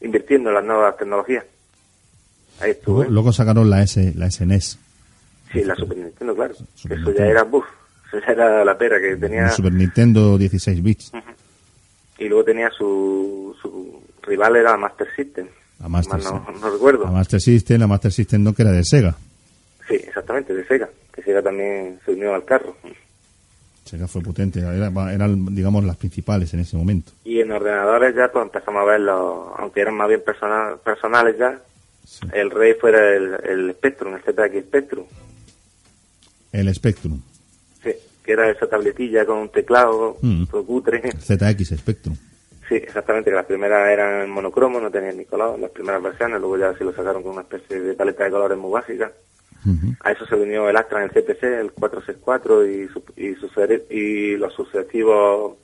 invirtiendo 0.00 0.50
en 0.50 0.56
las 0.56 0.64
nuevas 0.64 0.96
tecnologías. 0.96 1.44
Ahí 2.60 2.72
estuvo. 2.72 3.04
Luego, 3.04 3.32
sacaron 3.32 3.70
la 3.70 3.82
S, 3.82 4.12
la 4.16 4.30
SNES. 4.30 4.78
E 5.50 5.52
sí, 5.52 5.64
la 5.64 5.76
Super 5.76 5.96
Nintendo, 5.96 6.34
claro. 6.34 6.54
Eso 6.54 7.12
ya 7.12 7.26
era, 7.26 7.44
buff, 7.44 7.64
esa 8.18 8.32
era 8.32 8.64
la 8.64 8.76
pera 8.76 9.00
que 9.00 9.16
tenía... 9.16 9.48
Super 9.50 9.72
Nintendo 9.72 10.36
16 10.36 10.82
bits. 10.82 11.12
Y 12.18 12.28
luego 12.28 12.44
tenía 12.44 12.70
su, 12.70 13.56
su 13.60 14.02
rival 14.22 14.56
era 14.56 14.76
Master 14.76 15.08
System. 15.16 15.48
La 15.80 15.88
Master 15.88 16.22
no, 16.22 16.46
no, 16.60 16.70
recuerdo. 16.70 17.04
La 17.04 17.10
Master 17.10 17.40
System, 17.40 17.80
la 17.80 17.86
Master 17.86 18.12
System 18.12 18.42
no 18.42 18.52
que 18.54 18.62
era 18.62 18.70
de 18.70 18.84
Sega. 18.84 19.16
Sí, 19.88 19.94
exactamente, 19.94 20.54
de 20.54 20.64
Sega. 20.66 20.88
Que 21.12 21.22
Sega 21.22 21.42
también 21.42 21.98
se 22.04 22.12
unió 22.12 22.34
al 22.34 22.44
carro. 22.44 22.76
Sega 23.84 24.06
fue 24.06 24.22
potente, 24.22 24.60
eran, 24.60 25.54
digamos, 25.54 25.84
las 25.84 25.96
principales 25.96 26.54
en 26.54 26.60
ese 26.60 26.76
momento. 26.76 27.12
Y 27.24 27.40
en 27.40 27.50
ordenadores 27.50 28.14
ya 28.14 28.30
pues 28.30 28.44
empezamos 28.44 28.82
a 28.82 28.84
ver 28.84 29.00
aunque 29.08 29.80
eran 29.80 29.96
más 29.96 30.08
bien 30.08 30.22
personales 30.84 31.36
ya, 31.36 31.60
el 32.32 32.50
rey 32.50 32.74
fuera 32.74 33.14
el, 33.14 33.36
el 33.44 33.72
Spectrum, 33.72 34.14
el 34.14 34.20
ZX 34.20 34.66
Spectrum. 34.66 35.04
El 36.52 36.72
Spectrum 36.74 37.20
que 38.22 38.32
era 38.32 38.50
esa 38.50 38.66
tabletilla 38.66 39.26
con 39.26 39.38
un 39.38 39.48
teclado, 39.48 40.16
mm. 40.20 40.44
cutre. 40.44 41.12
ZX 41.18 41.78
Spectrum. 41.78 42.16
Sí, 42.68 42.76
exactamente, 42.76 43.30
que 43.30 43.36
las 43.36 43.46
primeras 43.46 43.90
eran 43.90 44.30
monocromo, 44.30 44.80
no 44.80 44.90
tenían 44.90 45.16
ni 45.16 45.24
color, 45.24 45.58
las 45.58 45.70
primeras 45.70 46.02
versiones, 46.02 46.40
luego 46.40 46.56
ya 46.56 46.76
se 46.78 46.84
lo 46.84 46.94
sacaron 46.94 47.22
con 47.22 47.32
una 47.32 47.42
especie 47.42 47.80
de 47.80 47.94
paleta 47.94 48.24
de 48.24 48.30
colores 48.30 48.56
muy 48.56 48.70
básica. 48.70 49.12
A 50.00 50.10
eso 50.10 50.26
se 50.26 50.34
unió 50.34 50.68
el 50.68 50.76
Astra 50.76 50.98
en 50.98 51.04
el 51.04 51.10
CPC, 51.10 51.44
el 51.44 51.72
464 51.72 52.66
y, 52.66 52.88
su, 52.88 53.04
y, 53.16 53.34
su, 53.34 53.48
y 53.90 54.36
los 54.36 54.52
sucesivos 54.54 55.58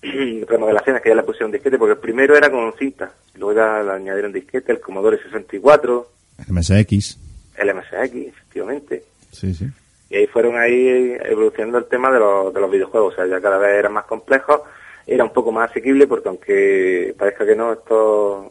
remodelaciones 0.02 1.02
que 1.02 1.08
ya 1.08 1.16
le 1.16 1.24
pusieron 1.24 1.50
disquete, 1.50 1.76
porque 1.76 1.94
el 1.94 1.98
primero 1.98 2.36
era 2.36 2.50
con 2.50 2.72
cinta, 2.78 3.12
luego 3.34 3.54
ya 3.54 3.82
le 3.82 3.92
añadieron 3.92 4.32
disquete, 4.32 4.70
el 4.70 4.80
Commodore 4.80 5.20
64. 5.20 6.10
El 6.46 6.54
MSX. 6.54 7.18
El 7.56 7.74
MSX, 7.74 8.14
efectivamente. 8.14 9.04
Sí, 9.32 9.52
sí 9.54 9.66
y 10.10 10.16
ahí 10.16 10.26
fueron 10.26 10.56
ahí 10.56 11.16
evolucionando 11.24 11.78
el 11.78 11.84
tema 11.86 12.10
de 12.10 12.18
los, 12.18 12.52
de 12.54 12.60
los 12.60 12.70
videojuegos, 12.70 13.12
o 13.12 13.16
sea, 13.16 13.26
ya 13.26 13.40
cada 13.40 13.58
vez 13.58 13.78
era 13.78 13.88
más 13.88 14.04
complejo, 14.04 14.64
era 15.06 15.24
un 15.24 15.32
poco 15.32 15.52
más 15.52 15.70
asequible 15.70 16.06
porque 16.06 16.28
aunque 16.28 17.14
parezca 17.18 17.44
que 17.46 17.56
no, 17.56 17.72
estos 17.72 18.46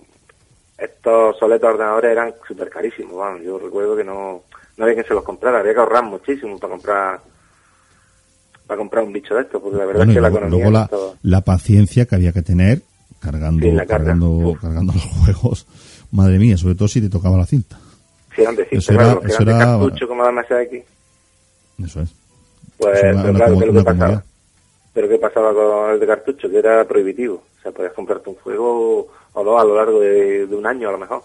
estos 0.77 1.37
soletos 1.37 1.69
ordenadores 1.73 2.11
eran 2.11 2.33
súper 2.47 2.69
carísimos, 2.69 3.13
bueno, 3.13 3.37
yo 3.39 3.57
recuerdo 3.57 3.95
que 3.95 4.03
no, 4.03 4.43
no 4.77 4.83
había 4.83 4.95
quien 4.95 5.07
se 5.07 5.13
los 5.15 5.23
comprara, 5.23 5.59
había 5.59 5.73
que 5.73 5.79
ahorrar 5.79 6.03
muchísimo 6.03 6.59
para 6.59 6.71
comprar 6.71 7.19
para 8.67 8.77
comprar 8.79 9.03
un 9.05 9.13
bicho 9.13 9.33
de 9.33 9.41
estos, 9.41 9.61
porque 9.61 9.77
la 9.77 9.85
verdad 9.85 10.07
es 10.09 10.13
que 10.13 10.21
la 10.21 10.27
economía... 10.27 10.69
Luego 10.69 11.15
la, 11.21 11.41
paciencia 11.41 12.05
que 12.05 12.15
había 12.15 12.33
que 12.33 12.41
tener 12.41 12.81
cargando, 13.21 13.65
cargando, 13.87 14.57
cargando 14.61 14.93
los 14.93 15.03
juegos, 15.05 15.67
madre 16.11 16.37
mía, 16.37 16.57
sobre 16.57 16.75
todo 16.75 16.89
si 16.89 16.99
te 16.99 17.09
tocaba 17.09 17.37
la 17.37 17.45
cinta. 17.45 17.79
Sí, 18.35 18.41
eran 18.41 18.57
de 18.57 18.65
cinta, 18.65 18.77
Eso 18.77 18.93
claro, 18.93 19.11
era- 19.11 19.21
que 19.21 19.27
eso 19.27 19.41
eran 19.43 19.57
de 19.57 19.63
era- 19.63 19.71
cartucho 19.79 20.07
como 20.09 20.23
además 20.23 20.45
aquí. 20.51 20.83
Eso 21.83 22.01
es. 22.01 22.13
Pues, 22.77 22.99
pero 23.01 23.33
claro, 23.33 23.57
¿qué 23.57 23.65
es 23.65 23.73
lo 23.73 23.79
que 23.79 23.85
pasaba? 23.85 24.23
Pero 24.93 25.09
¿qué 25.09 25.17
pasaba 25.17 25.53
con 25.53 25.91
el 25.91 25.99
de 25.99 26.07
cartucho? 26.07 26.49
Que 26.49 26.57
era 26.57 26.87
prohibitivo. 26.87 27.43
O 27.59 27.61
sea, 27.61 27.71
podías 27.71 27.93
comprarte 27.93 28.29
un 28.29 28.35
juego 28.35 29.07
o 29.33 29.43
dos 29.43 29.61
a 29.61 29.65
lo 29.65 29.75
largo 29.75 29.99
de, 29.99 30.47
de 30.47 30.55
un 30.55 30.65
año 30.65 30.89
a 30.89 30.93
lo 30.93 30.97
mejor. 30.97 31.23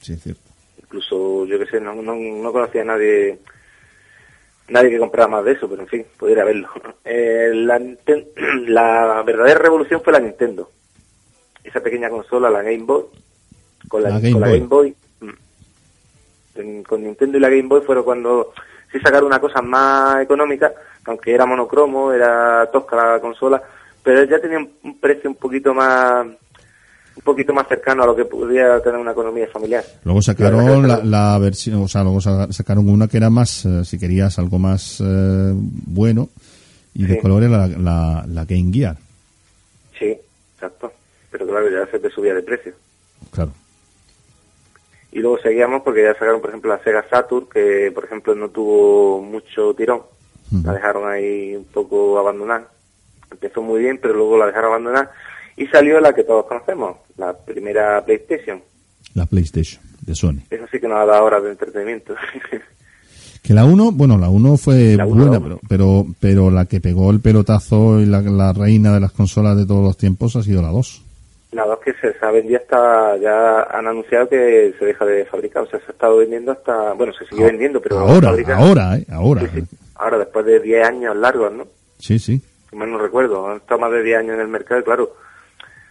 Sí, 0.00 0.12
es 0.12 0.22
cierto. 0.22 0.42
Incluso, 0.80 1.44
yo 1.46 1.58
que 1.58 1.66
sé, 1.66 1.80
no, 1.80 1.94
no, 1.94 2.14
no 2.14 2.52
conocía 2.52 2.82
a 2.82 2.84
nadie 2.84 3.38
nadie 4.68 4.90
que 4.90 4.98
comprara 4.98 5.28
más 5.28 5.44
de 5.44 5.52
eso, 5.52 5.68
pero 5.68 5.82
en 5.82 5.88
fin, 5.88 6.06
pudiera 6.18 6.44
verlo. 6.44 6.68
Eh, 7.08 7.52
la, 7.54 7.78
la 8.66 9.22
verdadera 9.24 9.60
revolución 9.60 10.00
fue 10.02 10.12
la 10.12 10.18
Nintendo. 10.18 10.68
Esa 11.62 11.80
pequeña 11.80 12.10
consola, 12.10 12.50
la 12.50 12.62
Game 12.62 12.82
Boy, 12.82 13.04
con 13.88 14.02
la, 14.02 14.08
La 14.10 14.18
Game 14.18 14.32
con 14.32 14.40
la. 14.40 14.48
Game 14.48 14.66
Boy. 14.66 14.96
mm, 15.20 16.80
con 16.82 17.04
Nintendo 17.04 17.38
y 17.38 17.40
la 17.40 17.48
Game 17.48 17.68
Boy 17.68 17.82
fueron 17.82 18.02
cuando 18.02 18.52
sí 18.92 18.98
sacaron 19.00 19.26
una 19.26 19.40
cosa 19.40 19.60
más 19.62 20.22
económica, 20.22 20.72
aunque 21.04 21.34
era 21.34 21.46
monocromo, 21.46 22.12
era 22.12 22.66
tosca 22.72 22.96
la 22.96 23.20
consola, 23.20 23.62
pero 24.02 24.24
ya 24.24 24.40
tenía 24.40 24.58
un, 24.58 24.98
precio 25.00 25.30
un 25.30 25.36
poquito 25.36 25.72
más 25.74 26.26
un 26.26 27.22
poquito 27.22 27.54
más 27.54 27.66
cercano 27.66 28.02
a 28.02 28.06
lo 28.06 28.14
que 28.14 28.26
podía 28.26 28.78
tener 28.80 29.00
una 29.00 29.12
economía 29.12 29.46
familiar. 29.50 29.82
Luego 30.04 30.20
sacaron 30.20 30.86
la, 30.86 31.02
la 31.02 31.38
versión, 31.38 31.82
o 31.82 31.88
sea, 31.88 32.02
luego 32.02 32.20
sa- 32.20 32.52
sacaron 32.52 32.88
una 32.90 33.08
que 33.08 33.16
era 33.16 33.30
más, 33.30 33.64
eh, 33.64 33.84
si 33.86 33.98
querías 33.98 34.38
algo 34.38 34.58
más 34.58 35.00
eh, 35.00 35.52
bueno, 35.54 36.28
y 36.94 37.04
de 37.06 37.14
Sí. 37.14 37.20
color 37.20 37.42
era 37.44 37.66
la, 37.66 37.78
la, 37.78 38.24
la 38.28 38.44
Game 38.44 38.70
Gear. 38.72 38.96
Sí, 39.98 40.14
exacto. 40.54 40.92
Pero 41.30 41.46
claro, 41.46 41.70
ya 41.70 41.90
se 41.90 41.98
te 41.98 42.10
subía 42.10 42.34
de 42.34 42.42
precio. 42.42 42.72
Claro. 43.30 43.52
Y 45.16 45.20
luego 45.20 45.38
seguíamos 45.38 45.80
porque 45.80 46.02
ya 46.02 46.12
sacaron, 46.12 46.42
por 46.42 46.50
ejemplo, 46.50 46.70
la 46.70 46.84
Sega 46.84 47.02
Saturn, 47.08 47.46
que 47.50 47.90
por 47.94 48.04
ejemplo 48.04 48.34
no 48.34 48.50
tuvo 48.50 49.22
mucho 49.22 49.72
tirón. 49.72 50.02
La 50.62 50.74
dejaron 50.74 51.10
ahí 51.10 51.56
un 51.56 51.64
poco 51.64 52.18
abandonada. 52.18 52.68
Empezó 53.30 53.62
muy 53.62 53.80
bien, 53.80 53.98
pero 54.00 54.12
luego 54.12 54.36
la 54.36 54.44
dejaron 54.44 54.72
abandonada. 54.72 55.10
Y 55.56 55.68
salió 55.68 56.00
la 56.00 56.12
que 56.12 56.22
todos 56.22 56.44
conocemos, 56.44 56.98
la 57.16 57.34
primera 57.34 58.04
PlayStation. 58.04 58.60
La 59.14 59.24
PlayStation 59.24 59.82
de 60.02 60.14
Sony. 60.14 60.42
Eso 60.50 60.66
sí 60.70 60.78
que 60.78 60.86
nos 60.86 60.98
ha 60.98 61.06
dado 61.06 61.24
horas 61.24 61.42
de 61.42 61.50
entretenimiento. 61.52 62.14
Que 63.42 63.54
la 63.54 63.64
1, 63.64 63.92
bueno, 63.92 64.18
la 64.18 64.28
1 64.28 64.56
fue 64.56 64.96
La 64.96 65.06
uno, 65.06 65.28
buena, 65.28 65.40
pero, 65.40 65.60
pero 65.68 66.06
pero 66.18 66.50
la 66.50 66.64
que 66.64 66.80
pegó 66.80 67.12
el 67.12 67.20
pelotazo 67.20 68.00
y 68.00 68.04
la, 68.04 68.20
la 68.20 68.52
reina 68.52 68.92
de 68.92 68.98
las 68.98 69.12
consolas 69.12 69.56
de 69.56 69.64
todos 69.64 69.84
los 69.84 69.96
tiempos 69.96 70.34
ha 70.34 70.42
sido 70.42 70.62
la 70.62 70.70
2. 70.70 71.05
La 71.52 71.64
dos 71.64 71.78
que 71.80 71.92
se, 71.94 72.14
ha 72.20 72.30
vendido 72.30 72.58
hasta, 72.60 73.16
ya 73.18 73.62
han 73.62 73.86
anunciado 73.86 74.28
que 74.28 74.74
se 74.78 74.84
deja 74.84 75.04
de 75.04 75.24
fabricar, 75.26 75.62
o 75.62 75.66
sea, 75.66 75.78
se 75.80 75.86
ha 75.86 75.90
estado 75.92 76.18
vendiendo 76.18 76.52
hasta, 76.52 76.92
bueno, 76.94 77.12
se 77.12 77.24
sigue 77.26 77.44
vendiendo, 77.44 77.80
pero 77.80 77.98
ahora, 78.00 78.28
fabrica- 78.30 78.56
ahora, 78.56 78.96
eh, 78.96 79.06
ahora. 79.12 79.40
Sí, 79.42 79.48
sí. 79.60 79.76
Ahora, 79.94 80.18
después 80.18 80.44
de 80.44 80.60
10 80.60 80.86
años 80.86 81.16
largos, 81.16 81.52
¿no? 81.52 81.66
Sí, 81.98 82.18
sí. 82.18 82.42
si 82.68 82.76
mal 82.76 82.90
no 82.90 82.98
recuerdo, 82.98 83.48
han 83.48 83.56
estado 83.58 83.80
más 83.80 83.92
de 83.92 84.02
10 84.02 84.18
años 84.18 84.34
en 84.34 84.40
el 84.40 84.48
mercado 84.48 84.82
claro, 84.84 85.14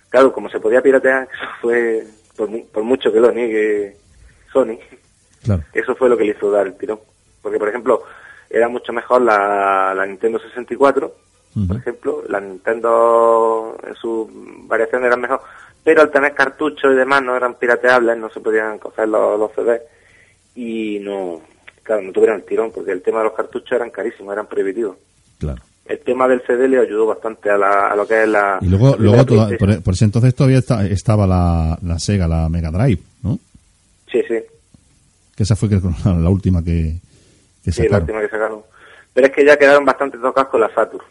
claro, 0.10 0.32
como 0.32 0.50
se 0.50 0.60
podía 0.60 0.82
piratear, 0.82 1.24
eso 1.34 1.50
fue, 1.62 2.04
por, 2.36 2.50
por 2.68 2.84
mucho 2.84 3.12
que 3.12 3.20
lo 3.20 3.32
niegue 3.32 3.98
Sony, 4.52 4.78
Claro. 5.44 5.64
eso 5.74 5.96
fue 5.96 6.10
lo 6.10 6.18
que 6.18 6.26
le 6.26 6.32
hizo 6.32 6.52
dar 6.52 6.68
el 6.68 6.76
tirón. 6.78 7.00
Porque, 7.42 7.60
por 7.60 7.70
ejemplo, 7.70 8.02
era 8.50 8.68
mucho 8.68 8.92
mejor 8.92 9.22
la, 9.22 9.94
la 9.96 10.06
Nintendo 10.06 10.40
64, 10.40 11.16
Por 11.68 11.78
ejemplo, 11.78 12.22
la 12.28 12.42
Nintendo 12.42 13.78
en 13.88 13.96
su 13.96 14.30
variación 14.68 15.06
era 15.06 15.16
mejor, 15.16 15.40
pero 15.84 16.02
al 16.02 16.12
tener 16.12 16.34
cartuchos 16.34 16.92
y 16.92 16.96
demás 16.96 17.22
no 17.24 17.36
eran 17.38 17.56
pirateables, 17.56 18.18
no 18.18 18.30
se 18.30 18.42
podían 18.42 18.78
coger 18.78 19.08
los, 19.08 19.40
los 19.40 19.52
CDs 19.54 19.82
y 20.56 21.00
no, 21.00 21.42
claro, 21.84 22.02
no 22.02 22.12
tuvieron 22.12 22.38
el 22.38 22.44
tirón 22.46 22.72
porque 22.74 22.92
el 22.92 23.02
tema 23.02 23.20
de 23.20 23.26
los 23.26 23.34
cartuchos 23.34 23.72
eran 23.72 23.90
carísimos, 23.90 24.34
eran 24.34 24.48
prohibitivos 24.48 24.98
Claro. 25.38 25.62
el 25.86 26.00
tema 26.00 26.28
del 26.28 26.42
CD 26.46 26.68
le 26.68 26.80
ayudó 26.80 27.06
bastante 27.06 27.50
a, 27.50 27.58
la, 27.58 27.88
a 27.90 27.96
lo 27.96 28.06
que 28.08 28.24
es 28.24 28.28
la... 28.28 28.58
Y 28.62 28.68
luego, 28.68 28.92
la 28.92 28.98
luego 28.98 29.26
toda- 29.26 29.50
por, 29.58 29.82
por 29.84 29.94
ese 29.94 30.06
entonces 30.06 30.36
todavía 30.36 30.60
esta- 30.60 30.86
estaba 30.86 31.26
la, 31.28 31.78
la 31.84 32.00
Sega, 32.00 32.28
la 32.28 32.50
Mega 32.50 32.72
Drive, 32.72 33.02
¿no? 33.24 33.38
Sí, 34.12 34.22
sí, 34.28 34.36
Que 35.36 35.44
esa 35.44 35.56
fue 35.56 35.70
que 35.70 35.76
la, 36.06 36.30
última 36.30 36.62
que, 36.64 36.96
que 37.64 37.72
sí, 37.72 37.84
la 37.84 37.88
sacaron. 38.00 38.02
última 38.04 38.22
que 38.22 38.30
sacaron. 38.30 38.62
Pero 39.14 39.28
es 39.28 39.34
que 39.34 39.46
ya 39.46 39.58
quedaron 39.58 39.86
bastante 39.86 40.18
tocados 40.18 40.50
con 40.50 40.60
la 40.62 40.74
Saturn. 40.74 41.04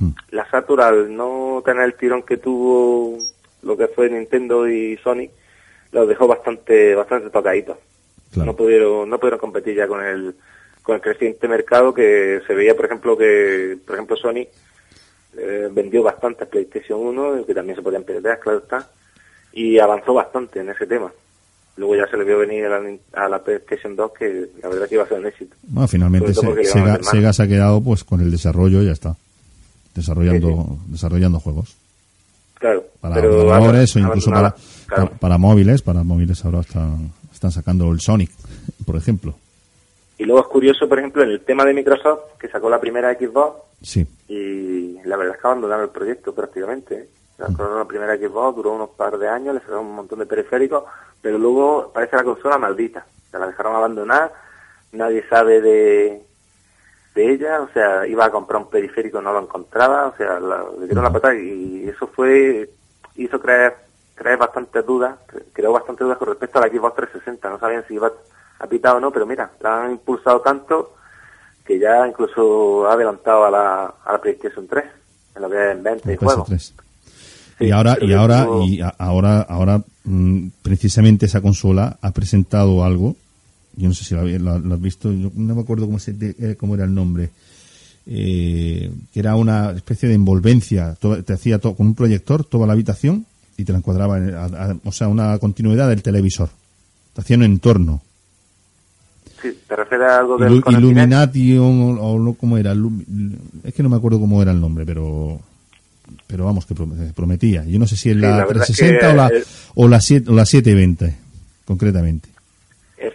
Ujú. 0.00 0.14
La 0.30 0.48
Saturn, 0.50 0.82
al 0.82 1.16
no 1.16 1.62
tener 1.64 1.84
el 1.84 1.94
tirón 1.94 2.22
que 2.22 2.36
tuvo 2.36 3.18
lo 3.62 3.76
que 3.76 3.88
fue 3.88 4.08
Nintendo 4.08 4.68
y 4.68 4.96
Sony, 4.98 5.28
los 5.92 6.08
dejó 6.08 6.26
bastante 6.26 6.94
bastante 6.94 7.30
tocaditos. 7.30 7.78
Claro. 8.32 8.52
No 8.52 8.56
pudieron 8.56 9.08
no 9.08 9.18
pudieron 9.18 9.40
competir 9.40 9.74
ya 9.74 9.86
con 9.86 10.04
el 10.04 10.34
con 10.82 10.94
el 10.94 11.00
creciente 11.00 11.48
mercado 11.48 11.92
que 11.92 12.40
se 12.46 12.54
veía, 12.54 12.76
por 12.76 12.86
ejemplo, 12.86 13.16
que 13.16 13.76
por 13.84 13.96
ejemplo 13.96 14.16
Sony 14.16 14.46
eh, 15.36 15.68
vendió 15.72 16.02
bastantes 16.02 16.48
PlayStation 16.48 17.00
1, 17.00 17.44
que 17.44 17.54
también 17.54 17.76
se 17.76 17.82
podían 17.82 18.04
piratear, 18.04 18.38
claro 18.38 18.58
está, 18.58 18.88
y 19.52 19.78
avanzó 19.78 20.14
bastante 20.14 20.60
en 20.60 20.70
ese 20.70 20.86
tema. 20.86 21.12
Luego 21.76 21.96
ya 21.96 22.06
se 22.08 22.16
le 22.16 22.24
vio 22.24 22.38
venir 22.38 22.64
a 22.66 22.80
la, 22.80 22.96
a 23.12 23.28
la 23.28 23.42
PlayStation 23.42 23.94
2 23.96 24.12
que 24.18 24.46
la 24.62 24.68
verdad 24.68 24.88
que 24.88 24.94
iba 24.94 25.04
a 25.04 25.08
ser 25.08 25.18
un 25.18 25.26
éxito. 25.26 25.56
Bueno, 25.64 25.88
finalmente 25.88 26.32
Se-. 26.32 26.64
Sega 27.02 27.32
se 27.32 27.42
ha 27.42 27.48
quedado 27.48 27.82
pues 27.82 28.04
con 28.04 28.20
el 28.20 28.30
desarrollo 28.30 28.80
y 28.80 28.86
ya 28.86 28.92
está. 28.92 29.16
Desarrollando, 29.96 30.78
desarrollando 30.86 31.40
juegos. 31.40 31.76
Claro, 32.58 32.84
Para 33.00 33.16
ordenadores 33.18 33.94
o 33.96 33.98
incluso 33.98 34.30
para, 34.30 34.54
claro. 34.86 35.06
para, 35.08 35.18
para 35.18 35.38
móviles. 35.38 35.82
Para 35.82 36.02
móviles 36.04 36.44
ahora 36.44 36.60
están, 36.60 37.10
están 37.32 37.50
sacando 37.50 37.90
el 37.92 38.00
Sonic, 38.00 38.30
por 38.86 38.96
ejemplo. 38.96 39.34
Y 40.18 40.24
luego 40.24 40.40
es 40.40 40.46
curioso, 40.46 40.88
por 40.88 40.98
ejemplo, 40.98 41.22
en 41.22 41.30
el 41.30 41.40
tema 41.42 41.64
de 41.64 41.74
Microsoft, 41.74 42.38
que 42.40 42.48
sacó 42.48 42.70
la 42.70 42.80
primera 42.80 43.12
Xbox, 43.14 43.62
Sí. 43.82 44.06
y 44.28 44.96
la 45.04 45.16
verdad 45.18 45.34
es 45.36 45.40
que 45.42 45.46
abandonaron 45.46 45.84
el 45.84 45.90
proyecto 45.90 46.34
prácticamente. 46.34 46.94
¿eh? 46.94 47.08
Sacaron 47.36 47.78
la 47.78 47.84
primera 47.84 48.16
Xbox, 48.16 48.56
duró 48.56 48.72
unos 48.72 48.90
par 48.90 49.18
de 49.18 49.28
años, 49.28 49.54
le 49.54 49.60
sacaron 49.60 49.84
un 49.86 49.94
montón 49.96 50.18
de 50.20 50.24
periféricos, 50.26 50.84
pero 51.20 51.36
luego 51.36 51.90
parece 51.92 52.16
la 52.16 52.24
consola 52.24 52.56
maldita. 52.56 53.04
Se 53.30 53.38
la 53.38 53.46
dejaron 53.48 53.76
abandonar, 53.76 54.32
nadie 54.92 55.22
sabe 55.28 55.60
de, 55.60 56.22
de 57.16 57.32
ella, 57.32 57.60
o 57.62 57.68
sea, 57.72 58.06
iba 58.06 58.26
a 58.26 58.30
comprar 58.30 58.62
un 58.62 58.68
periférico, 58.70 59.20
no 59.20 59.32
lo 59.32 59.40
encontraba, 59.42 60.06
o 60.06 60.16
sea, 60.16 60.38
la- 60.38 60.62
le 60.78 60.84
dieron 60.86 61.02
la 61.02 61.10
patada 61.12 61.34
y 61.34 61.88
eso 61.88 62.06
fue, 62.06 62.70
hizo 63.16 63.40
creer, 63.40 63.74
creer 64.14 64.38
bastantes 64.38 64.84
dudas, 64.86 65.16
cre- 65.26 65.42
creó 65.52 65.72
bastantes 65.72 66.04
dudas 66.04 66.18
con 66.18 66.28
respecto 66.28 66.58
a 66.58 66.62
la 66.66 66.68
Xbox 66.72 66.94
360, 66.96 67.48
no 67.50 67.58
sabían 67.58 67.84
si 67.88 67.94
iba 67.94 68.12
a 68.60 68.66
pitar 68.66 68.94
o 68.96 69.00
no, 69.00 69.10
pero 69.10 69.26
mira, 69.26 69.50
la 69.60 69.84
han 69.84 69.92
impulsado 69.92 70.40
tanto 70.42 70.92
que 71.64 71.78
ya 71.80 72.06
incluso 72.06 72.86
ha 72.86 72.92
adelantado 72.92 73.46
a 73.46 73.50
la, 73.50 73.94
a 74.04 74.12
la 74.12 74.20
PlayStation 74.20 74.66
3 74.68 74.84
en 75.36 75.42
lo 75.42 75.50
que 75.50 75.56
es 75.56 75.76
en 75.76 75.82
venta 75.82 76.12
y 76.12 76.16
juegos. 76.16 76.48
PS3. 76.48 76.72
Sí, 77.58 77.64
y 77.64 77.70
ahora, 77.70 77.96
y 78.00 78.12
ahora, 78.12 78.46
y 78.66 78.80
ahora, 78.98 79.40
ahora, 79.48 79.80
mm, 80.04 80.48
precisamente 80.62 81.24
esa 81.26 81.40
consola 81.40 81.96
ha 82.02 82.10
presentado 82.12 82.84
algo. 82.84 83.16
Yo 83.76 83.88
no 83.88 83.94
sé 83.94 84.04
si 84.04 84.14
lo, 84.14 84.20
habéis- 84.22 84.40
lo- 84.40 84.58
lo 84.58 84.74
has 84.74 84.80
visto. 84.80 85.12
yo 85.12 85.30
no 85.34 85.54
me 85.54 85.60
acuerdo 85.60 85.86
cómo, 85.86 85.98
se, 85.98 86.12
de- 86.14 86.34
eh, 86.38 86.56
cómo 86.58 86.74
era 86.74 86.84
el 86.84 86.94
nombre. 86.94 87.30
Eh, 88.08 88.90
que 89.12 89.20
era 89.20 89.34
una 89.36 89.72
especie 89.72 90.08
de 90.08 90.14
envolvencia. 90.14 90.96
te 91.24 91.32
hacía 91.32 91.58
to- 91.58 91.74
con 91.74 91.88
un 91.88 91.94
proyector 91.94 92.44
toda 92.44 92.66
la 92.66 92.72
habitación 92.72 93.26
y 93.56 93.64
te 93.64 93.72
la 93.72 93.78
encuadraba, 93.78 94.18
en- 94.18 94.34
a- 94.34 94.44
a- 94.44 94.76
o 94.84 94.92
sea, 94.92 95.08
una 95.08 95.38
continuidad 95.38 95.88
del 95.88 96.02
televisor. 96.02 96.48
Te 97.14 97.20
hacía 97.20 97.36
un 97.36 97.42
entorno. 97.42 98.02
Sí, 99.42 99.48
¿te 99.68 99.76
refieres 99.76 100.06
a 100.08 100.18
algo 100.20 100.38
del? 100.38 100.62
Illumination 100.78 101.98
o, 102.00 102.18
no 102.18 102.32
cómo 102.34 102.56
era. 102.58 102.74
Es 103.64 103.74
que 103.74 103.82
no 103.82 103.88
me 103.88 103.96
acuerdo 103.96 104.18
cómo 104.20 104.40
era 104.40 104.52
el 104.52 104.60
nombre, 104.60 104.86
pero 104.86 105.40
pero 106.28 106.44
vamos, 106.44 106.64
que 106.66 106.74
prom- 106.74 107.12
prometía. 107.12 107.64
Yo 107.64 107.78
no 107.78 107.86
sé 107.86 107.96
si 107.96 108.10
es 108.10 108.16
Sí, 108.16 108.20
la, 108.22 108.38
la 108.38 108.46
verdad 108.46 108.64
es 108.68 108.76
360 108.76 109.10
o, 109.10 109.16
la, 109.16 109.26
el- 109.28 109.44
o, 109.74 109.88
la 109.88 110.00
7, 110.00 110.30
o 110.30 110.34
la 110.34 110.46
720, 110.46 111.16
concretamente. 111.64 112.28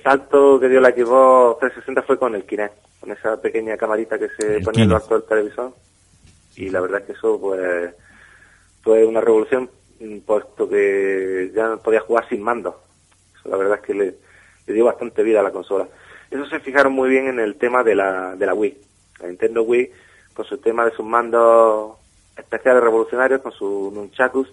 El 0.02 0.06
salto 0.06 0.60
que 0.60 0.68
dio 0.68 0.82
la 0.82 0.90
Xbox 0.90 1.60
360 1.60 2.02
fue 2.02 2.18
con 2.18 2.34
el 2.34 2.44
Kinect, 2.44 2.74
con 3.00 3.12
esa 3.12 3.40
pequeña 3.40 3.78
camarita 3.78 4.18
que 4.18 4.30
se 4.30 4.58
El 4.58 4.64
ponía 4.64 4.86
en 4.86 4.90
lo 4.90 4.96
alto 4.96 5.14
del 5.14 5.28
televisor. 5.28 5.74
Y 6.56 6.72
la 6.72 6.82
verdad 6.82 7.02
es 7.02 7.06
que 7.06 7.12
eso 7.12 7.40
pues 7.40 7.94
fue 8.82 9.06
una 9.06 9.22
revolución, 9.22 9.70
mm, 10.00 10.18
puesto 10.22 10.68
que 10.68 11.52
ya 11.54 11.78
podía 11.78 12.00
jugar 12.00 12.28
sin 12.28 12.42
mando. 12.42 12.82
Eso 13.40 13.50
la 13.50 13.58
verdad 13.58 13.78
es 13.80 13.86
que 13.86 13.94
le, 13.94 14.16
le 14.66 14.74
dio 14.74 14.86
bastante 14.86 15.22
vida 15.22 15.42
a 15.42 15.44
la 15.44 15.52
consola. 15.52 15.88
Eso 16.32 16.48
se 16.48 16.60
fijaron 16.62 16.94
muy 16.94 17.08
bien 17.08 17.28
en 17.28 17.40
el 17.40 17.58
tema 17.58 17.84
de 17.84 17.94
la, 17.94 18.36
de 18.36 18.46
la 18.48 18.56
Wii. 18.56 18.82
La 19.20 19.28
Nintendo 19.28 19.62
Wii, 19.62 19.92
con 20.34 20.46
su 20.46 20.58
tema 20.58 20.84
de 20.84 20.96
sus 20.96 21.06
mandos 21.06 21.96
especiales 22.36 22.82
revolucionarios, 22.82 23.42
con 23.42 23.52
su 23.52 23.92
Nunchakus, 23.94 24.52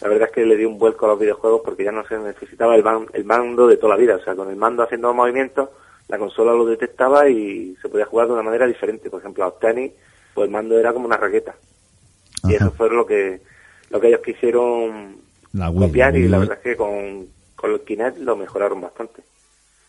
la 0.00 0.08
verdad 0.08 0.28
es 0.28 0.34
que 0.34 0.46
le 0.46 0.56
dio 0.56 0.68
un 0.68 0.78
vuelco 0.78 1.06
a 1.06 1.10
los 1.10 1.18
videojuegos 1.18 1.60
porque 1.64 1.84
ya 1.84 1.92
no 1.92 2.06
se 2.06 2.18
necesitaba 2.18 2.74
el, 2.74 2.82
ban- 2.82 3.08
el 3.12 3.24
mando 3.24 3.66
de 3.66 3.76
toda 3.76 3.94
la 3.94 4.00
vida. 4.00 4.16
O 4.16 4.20
sea, 4.24 4.34
con 4.34 4.48
el 4.50 4.56
mando 4.56 4.82
haciendo 4.82 5.12
movimientos, 5.12 5.68
la 6.08 6.18
consola 6.18 6.52
lo 6.52 6.64
detectaba 6.64 7.28
y 7.28 7.76
se 7.82 7.88
podía 7.88 8.06
jugar 8.06 8.26
de 8.28 8.32
una 8.34 8.42
manera 8.42 8.66
diferente. 8.66 9.10
Por 9.10 9.20
ejemplo, 9.20 9.44
a 9.44 9.48
los 9.48 9.58
tenis, 9.58 9.92
pues 10.34 10.46
el 10.46 10.50
mando 10.50 10.78
era 10.78 10.92
como 10.92 11.06
una 11.06 11.16
raqueta. 11.16 11.54
Y 12.44 12.54
eso 12.54 12.70
fue 12.72 12.88
lo 12.90 13.04
que, 13.04 13.40
lo 13.90 14.00
que 14.00 14.08
ellos 14.08 14.20
quisieron 14.24 15.16
La 15.52 15.68
Wii, 15.70 15.86
copiar 15.88 16.12
la 16.14 16.18
y 16.18 16.22
la 16.28 16.38
verdad 16.38 16.56
es 16.56 16.62
que 16.62 16.76
con, 16.76 17.26
con 17.54 17.72
el 17.72 17.80
Kinect 17.80 18.18
lo 18.18 18.36
mejoraron 18.36 18.80
bastante. 18.80 19.22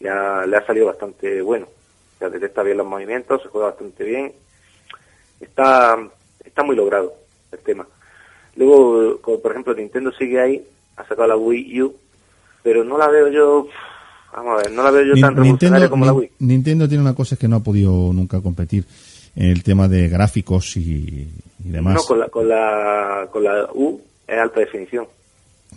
Ya 0.01 0.43
le 0.45 0.57
ha 0.57 0.65
salido 0.65 0.87
bastante 0.87 1.41
bueno. 1.41 1.67
O 1.67 2.19
sea, 2.19 2.29
detecta 2.29 2.63
bien 2.63 2.77
los 2.77 2.87
movimientos, 2.87 3.41
se 3.41 3.47
juega 3.47 3.67
bastante 3.67 4.03
bien. 4.03 4.33
Está, 5.39 5.97
está 6.43 6.63
muy 6.63 6.75
logrado 6.75 7.13
el 7.51 7.59
tema. 7.59 7.87
Luego, 8.55 9.19
como 9.21 9.39
por 9.39 9.51
ejemplo, 9.51 9.73
Nintendo 9.73 10.11
sigue 10.11 10.39
ahí, 10.41 10.61
ha 10.97 11.03
sacado 11.07 11.27
la 11.27 11.37
Wii 11.37 11.81
U, 11.83 11.95
pero 12.63 12.83
no 12.83 12.97
la 12.97 13.07
veo 13.07 13.29
yo, 13.29 13.67
vamos 14.35 14.53
a 14.59 14.63
ver, 14.63 14.71
no 14.71 14.83
la 14.83 14.91
veo 14.91 15.03
yo 15.05 15.13
Nin- 15.13 15.21
tan 15.21 15.35
revolucionaria 15.35 15.89
como 15.89 16.05
la 16.05 16.13
Wii. 16.13 16.31
Nintendo 16.39 16.87
tiene 16.87 17.01
una 17.03 17.15
cosa 17.15 17.35
es 17.35 17.39
que 17.39 17.47
no 17.47 17.57
ha 17.57 17.63
podido 17.63 17.91
nunca 18.13 18.41
competir 18.41 18.85
en 19.35 19.49
el 19.51 19.63
tema 19.63 19.87
de 19.87 20.09
gráficos 20.09 20.75
y, 20.77 21.27
y 21.63 21.69
demás. 21.69 21.95
No, 21.95 22.03
con 22.03 22.19
la, 22.19 22.27
con 22.29 22.47
la, 22.47 23.27
con 23.31 23.43
la 23.43 23.69
U 23.73 23.99
es 24.27 24.37
alta 24.37 24.59
definición. 24.59 25.05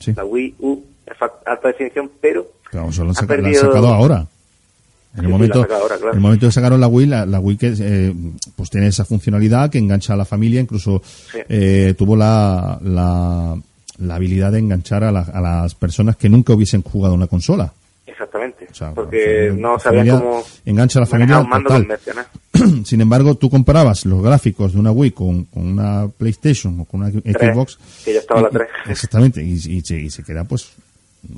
Sí. 0.01 0.13
La 0.15 0.25
Wii 0.25 0.57
U 0.59 0.83
es 1.07 1.17
alta 1.47 1.69
definición, 1.69 2.11
pero 2.21 2.47
Claro, 2.71 2.89
eso 2.89 3.05
lo 3.05 3.11
han, 3.11 3.17
ha 3.17 3.21
saca- 3.21 3.27
lo 3.37 3.39
han 3.39 3.43
perdido- 3.45 3.63
sacado 3.67 3.89
ahora. 3.89 4.27
En 5.17 5.25
el 5.25 5.31
momento, 5.31 5.59
ahora, 5.61 5.97
claro. 5.97 6.09
en 6.11 6.15
el 6.17 6.21
momento 6.21 6.47
que 6.47 6.53
sacaron 6.53 6.81
la 6.81 6.89
Wii, 6.89 7.07
la, 7.07 7.25
la 7.27 7.39
Wii 7.41 7.57
que 7.57 7.75
eh, 7.79 8.13
pues 8.57 8.69
tiene 8.71 8.89
esa 8.89 9.05
funcionalidad 9.05 9.71
que 9.71 9.79
engancha 9.79 10.15
a 10.15 10.17
la 10.17 10.25
familia, 10.25 10.61
incluso 10.61 11.01
Sí. 11.33 11.39
eh, 11.49 11.95
tuvo 11.97 12.17
la, 12.17 12.79
la, 12.83 13.57
la 13.99 14.15
habilidad 14.17 14.51
de 14.53 14.59
enganchar 14.59 15.05
a, 15.05 15.13
la- 15.13 15.21
a 15.21 15.41
las 15.41 15.75
personas 15.77 16.17
que 16.17 16.29
nunca 16.29 16.53
hubiesen 16.53 16.83
jugado 16.83 17.15
una 17.15 17.29
consola. 17.29 17.73
exactamente, 18.07 18.67
O 18.71 18.75
sea, 18.75 18.93
porque 18.93 19.53
no 19.57 19.79
sabían 19.79 20.09
cómo 20.19 20.43
engancha 20.65 20.99
a 20.99 21.03
la 21.03 21.07
familia 21.07 21.39
un 21.39 21.49
mando 21.49 21.69
total. 21.69 21.83
convencional. 21.83 22.27
Sin 22.85 23.01
embargo, 23.01 23.37
tú 23.37 23.49
comparabas 23.51 24.05
los 24.07 24.21
gráficos 24.23 24.73
de 24.73 24.81
una 24.81 24.91
Wii 24.91 25.11
con, 25.13 25.45
con 25.45 25.67
una 25.67 26.09
PlayStation 26.09 26.81
o 26.81 26.85
con 26.87 27.01
una 27.03 27.11
Xbox. 27.11 27.79
que 28.05 28.15
ya 28.15 28.19
estaba 28.21 28.43
la 28.43 28.49
y- 28.49 28.51
y- 28.51 28.55
3. 28.59 28.69
Exactamente, 28.89 29.43
y, 29.45 29.53
y 29.53 29.81
se, 29.81 30.01
y 30.01 30.11
se 30.11 30.23
queda 30.25 30.43
pues, 30.45 30.73
pues 31.23 31.33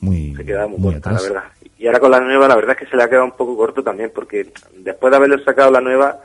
muy, 0.00 0.34
se 0.36 0.44
queda 0.44 0.66
muy, 0.66 0.78
muy 0.78 0.92
corta, 0.92 1.10
la 1.12 1.16
atrás. 1.16 1.32
verdad. 1.32 1.48
Y 1.82 1.86
ahora 1.88 1.98
con 1.98 2.12
la 2.12 2.20
nueva, 2.20 2.46
la 2.46 2.54
verdad 2.54 2.76
es 2.78 2.84
que 2.84 2.86
se 2.92 2.96
le 2.96 3.02
ha 3.02 3.08
quedado 3.08 3.24
un 3.24 3.32
poco 3.36 3.56
corto 3.56 3.82
también, 3.82 4.12
porque 4.14 4.52
después 4.76 5.10
de 5.10 5.16
haberle 5.16 5.42
sacado 5.42 5.68
la 5.72 5.80
nueva, 5.80 6.16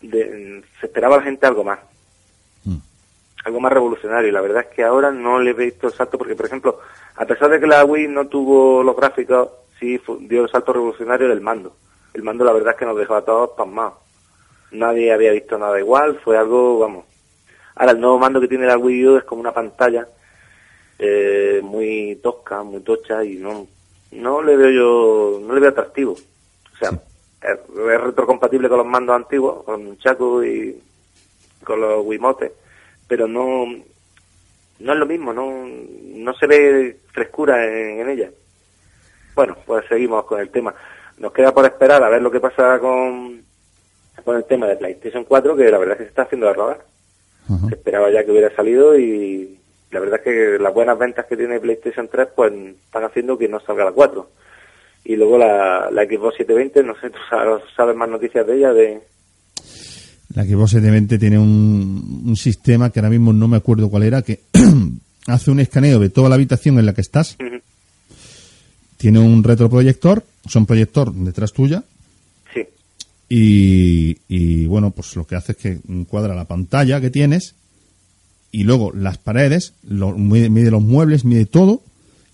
de- 0.00 0.64
se 0.80 0.86
esperaba 0.86 1.16
a 1.16 1.18
la 1.18 1.24
gente 1.24 1.44
algo 1.44 1.62
más. 1.64 1.80
Mm. 2.64 2.76
Algo 3.44 3.60
más 3.60 3.72
revolucionario. 3.74 4.30
Y 4.30 4.32
la 4.32 4.40
verdad 4.40 4.62
es 4.66 4.74
que 4.74 4.82
ahora 4.82 5.10
no 5.10 5.38
le 5.38 5.50
he 5.50 5.52
visto 5.52 5.88
el 5.88 5.92
salto, 5.92 6.16
porque, 6.16 6.34
por 6.34 6.46
ejemplo, 6.46 6.80
a 7.16 7.26
pesar 7.26 7.50
de 7.50 7.60
que 7.60 7.66
la 7.66 7.84
Wii 7.84 8.08
no 8.08 8.26
tuvo 8.28 8.82
los 8.82 8.96
gráficos, 8.96 9.50
sí 9.78 10.00
dio 10.20 10.44
el 10.44 10.50
salto 10.50 10.72
revolucionario 10.72 11.28
del 11.28 11.42
mando. 11.42 11.76
El 12.14 12.22
mando, 12.22 12.42
la 12.42 12.52
verdad 12.54 12.72
es 12.72 12.78
que 12.78 12.86
nos 12.86 12.96
dejó 12.96 13.14
a 13.16 13.22
todos 13.24 13.50
pasmados. 13.50 13.98
Nadie 14.70 15.12
había 15.12 15.32
visto 15.32 15.58
nada 15.58 15.78
igual, 15.78 16.20
fue 16.24 16.38
algo, 16.38 16.78
vamos. 16.78 17.04
Ahora, 17.74 17.92
el 17.92 18.00
nuevo 18.00 18.18
mando 18.18 18.40
que 18.40 18.48
tiene 18.48 18.66
la 18.66 18.78
Wii 18.78 19.06
U 19.08 19.16
es 19.18 19.24
como 19.24 19.42
una 19.42 19.52
pantalla 19.52 20.08
eh, 20.98 21.60
muy 21.62 22.18
tosca, 22.22 22.62
muy 22.62 22.80
tocha 22.80 23.22
y 23.22 23.36
no 23.36 23.66
no 24.12 24.42
le 24.42 24.56
veo 24.56 24.70
yo, 24.70 25.40
no 25.40 25.54
le 25.54 25.60
veo 25.60 25.70
atractivo. 25.70 26.12
O 26.12 26.76
sea, 26.78 26.90
es, 26.90 27.58
es 27.68 28.00
retrocompatible 28.00 28.68
con 28.68 28.78
los 28.78 28.86
mandos 28.86 29.16
antiguos, 29.16 29.64
con 29.64 29.86
un 29.86 29.98
Chaco 29.98 30.44
y 30.44 30.80
con 31.64 31.80
los 31.80 32.04
Wiimotes, 32.04 32.52
pero 33.06 33.26
no 33.26 33.66
no 34.78 34.92
es 34.92 34.98
lo 34.98 35.06
mismo, 35.06 35.32
no 35.32 35.66
no 35.66 36.34
se 36.34 36.46
ve 36.46 36.96
frescura 37.12 37.64
en, 37.64 38.00
en 38.00 38.08
ella. 38.10 38.30
Bueno, 39.34 39.56
pues 39.66 39.84
seguimos 39.88 40.24
con 40.24 40.40
el 40.40 40.50
tema. 40.50 40.74
Nos 41.18 41.32
queda 41.32 41.52
por 41.52 41.64
esperar 41.64 42.02
a 42.02 42.08
ver 42.08 42.22
lo 42.22 42.30
que 42.30 42.40
pasa 42.40 42.78
con 42.78 43.42
con 44.24 44.36
el 44.36 44.44
tema 44.44 44.66
de 44.66 44.76
PlayStation 44.76 45.24
4, 45.24 45.56
que 45.56 45.70
la 45.70 45.78
verdad 45.78 45.94
es 45.94 45.98
que 45.98 46.04
se 46.04 46.10
está 46.10 46.22
haciendo 46.22 46.46
de 46.46 46.52
rogar 46.52 46.92
se 47.68 47.74
esperaba 47.74 48.10
ya 48.10 48.24
que 48.24 48.30
hubiera 48.30 48.54
salido 48.54 48.98
y 48.98 49.58
la 49.92 50.00
verdad 50.00 50.20
es 50.20 50.24
que 50.24 50.58
las 50.58 50.74
buenas 50.74 50.98
ventas 50.98 51.26
que 51.26 51.36
tiene 51.36 51.60
PlayStation 51.60 52.08
3 52.10 52.28
pues 52.34 52.52
están 52.52 53.04
haciendo 53.04 53.38
que 53.38 53.48
no 53.48 53.60
salga 53.60 53.84
la 53.84 53.92
4 53.92 54.30
y 55.04 55.16
luego 55.16 55.38
la, 55.38 55.90
la 55.90 56.04
Xbox 56.04 56.36
720 56.38 56.82
no 56.82 56.94
sé 56.98 57.10
tú 57.10 57.18
sabes, 57.28 57.62
sabes 57.76 57.94
más 57.94 58.08
noticias 58.08 58.46
de 58.46 58.56
ella 58.56 58.72
de 58.72 59.00
La 60.34 60.44
Xbox 60.44 60.70
720 60.70 61.18
tiene 61.18 61.38
un, 61.38 62.24
un 62.26 62.36
sistema 62.36 62.90
que 62.90 63.00
ahora 63.00 63.10
mismo 63.10 63.32
no 63.32 63.48
me 63.48 63.58
acuerdo 63.58 63.90
cuál 63.90 64.04
era, 64.04 64.22
que 64.22 64.40
hace 65.26 65.50
un 65.50 65.60
escaneo 65.60 65.98
de 65.98 66.08
toda 66.08 66.30
la 66.30 66.36
habitación 66.36 66.78
en 66.78 66.86
la 66.86 66.94
que 66.94 67.02
estás, 67.02 67.36
tiene 68.96 69.18
un 69.18 69.44
retroproyector, 69.44 70.24
son 70.48 70.64
proyector 70.64 71.12
detrás 71.12 71.52
tuya, 71.52 71.82
sí. 72.54 72.66
Y, 73.28 74.18
y, 74.28 74.66
bueno, 74.66 74.90
pues 74.90 75.16
lo 75.16 75.26
que 75.26 75.36
hace 75.36 75.52
es 75.52 75.58
que 75.58 75.78
encuadra 75.88 76.34
la 76.34 76.44
pantalla 76.44 77.00
que 77.00 77.10
tienes 77.10 77.54
y 78.52 78.62
luego 78.64 78.92
las 78.94 79.18
paredes, 79.18 79.72
lo- 79.88 80.16
mide, 80.16 80.48
mide 80.50 80.70
los 80.70 80.82
muebles, 80.82 81.24
mide 81.24 81.46
todo 81.46 81.82